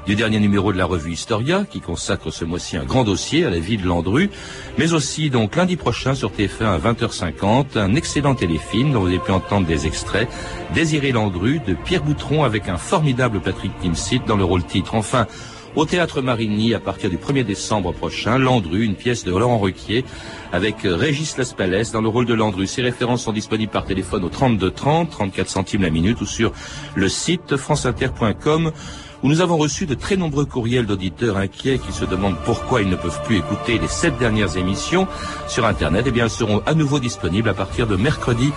du 0.07 0.15
dernier 0.17 0.41
numéro 0.41 0.73
de 0.73 0.79
la 0.79 0.87
revue 0.87 1.13
Historia, 1.13 1.67
qui 1.71 1.81
consacre 1.81 2.31
ce 2.33 2.47
mois-ci 2.47 2.79
un 2.79 2.85
grand 2.85 3.05
dossier 3.05 3.45
à 3.45 3.51
la 3.51 3.59
vie 3.59 3.77
de 3.77 3.87
Landru, 3.87 4.31
mais 4.79 4.95
aussi 4.95 5.29
donc 5.29 5.55
lundi 5.55 5.77
prochain 5.77 6.15
sur 6.15 6.31
TF1 6.33 6.65
à 6.65 6.79
20h50, 6.79 7.77
un 7.77 7.95
excellent 7.95 8.35
téléfilm 8.35 8.93
dont 8.93 9.01
vous 9.01 9.09
avez 9.09 9.19
pu 9.19 9.31
entendre 9.33 9.67
des 9.67 9.87
extraits, 9.87 10.29
Désiré 10.75 11.13
Landru 11.13 11.61
de 11.67 11.75
Pierre 11.75 12.03
Boutron 12.03 12.45
avec 12.45 12.69
un 12.71 12.79
formidable 12.79 13.41
Patrick 13.41 13.73
Timsit 13.81 14.23
dans 14.27 14.37
le 14.37 14.45
rôle 14.45 14.65
titre. 14.65 14.95
Enfin, 14.95 15.27
au 15.77 15.85
Théâtre 15.85 16.23
Marigny, 16.23 16.75
à 16.75 16.81
partir 16.81 17.11
du 17.11 17.17
1er 17.17 17.45
décembre 17.45 17.93
prochain, 17.93 18.39
Landru, 18.39 18.85
une 18.85 18.95
pièce 18.95 19.25
de 19.25 19.31
Laurent 19.31 19.59
Ruquier, 19.59 20.05
avec 20.53 20.85
euh, 20.85 20.97
Régis 20.97 21.37
Laspalès 21.37 21.93
dans 21.93 22.01
le 22.01 22.09
rôle 22.09 22.27
de 22.27 22.35
Landru. 22.35 22.67
Ces 22.67 22.83
références 22.83 23.23
sont 23.23 23.33
disponibles 23.33 23.73
par 23.73 23.85
téléphone 23.85 24.25
au 24.25 24.29
32 24.29 24.71
30, 24.71 25.11
34 25.11 25.49
centimes 25.49 25.83
la 25.83 25.91
minute, 25.91 26.21
ou 26.21 26.27
sur 26.27 26.53
le 26.95 27.09
site 27.09 27.57
franceinter.com, 27.57 28.73
où 29.23 29.29
nous 29.29 29.41
avons 29.41 29.57
reçu 29.57 29.87
de 29.87 29.95
très 29.95 30.17
nombreux 30.17 30.45
courriels 30.45 30.87
d'auditeurs 30.87 31.37
inquiets 31.37 31.79
qui 31.79 31.93
se 31.93 32.05
demandent 32.05 32.39
pourquoi 32.45 32.83
ils 32.83 32.89
ne 32.89 32.97
peuvent 32.97 33.23
plus 33.25 33.39
écouter 33.39 33.79
les 33.79 33.89
sept 33.89 34.17
dernières 34.19 34.57
émissions 34.57 35.09
sur 35.49 35.67
Internet. 35.67 36.05
Eh 36.07 36.11
bien, 36.11 36.25
elles 36.25 36.31
seront 36.31 36.63
à 36.67 36.75
nouveau 36.75 37.01
disponibles 37.01 37.49
à 37.49 37.55
partir 37.55 37.87
de 37.87 37.97
mercredi 37.97 38.53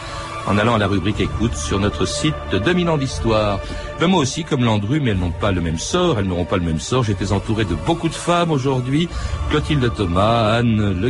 en 0.47 0.57
allant 0.57 0.75
à 0.75 0.77
la 0.77 0.87
rubrique 0.87 1.19
écoute 1.19 1.55
sur 1.55 1.79
notre 1.79 2.05
site 2.05 2.35
de 2.51 2.59
2000 2.59 2.89
ans 2.89 2.97
d'histoire. 2.97 3.59
Ben, 3.99 4.07
moi 4.07 4.19
aussi, 4.19 4.43
comme 4.43 4.63
Landru, 4.63 4.99
mais 4.99 5.11
elles 5.11 5.17
n'ont 5.17 5.31
pas 5.31 5.51
le 5.51 5.61
même 5.61 5.77
sort, 5.77 6.19
elles 6.19 6.25
n'auront 6.25 6.45
pas 6.45 6.57
le 6.57 6.63
même 6.63 6.79
sort. 6.79 7.03
J'étais 7.03 7.31
entouré 7.31 7.65
de 7.65 7.75
beaucoup 7.85 8.09
de 8.09 8.13
femmes 8.13 8.51
aujourd'hui. 8.51 9.09
Clotilde 9.49 9.91
Thomas, 9.95 10.57
Anne 10.57 10.99
Le 10.99 11.09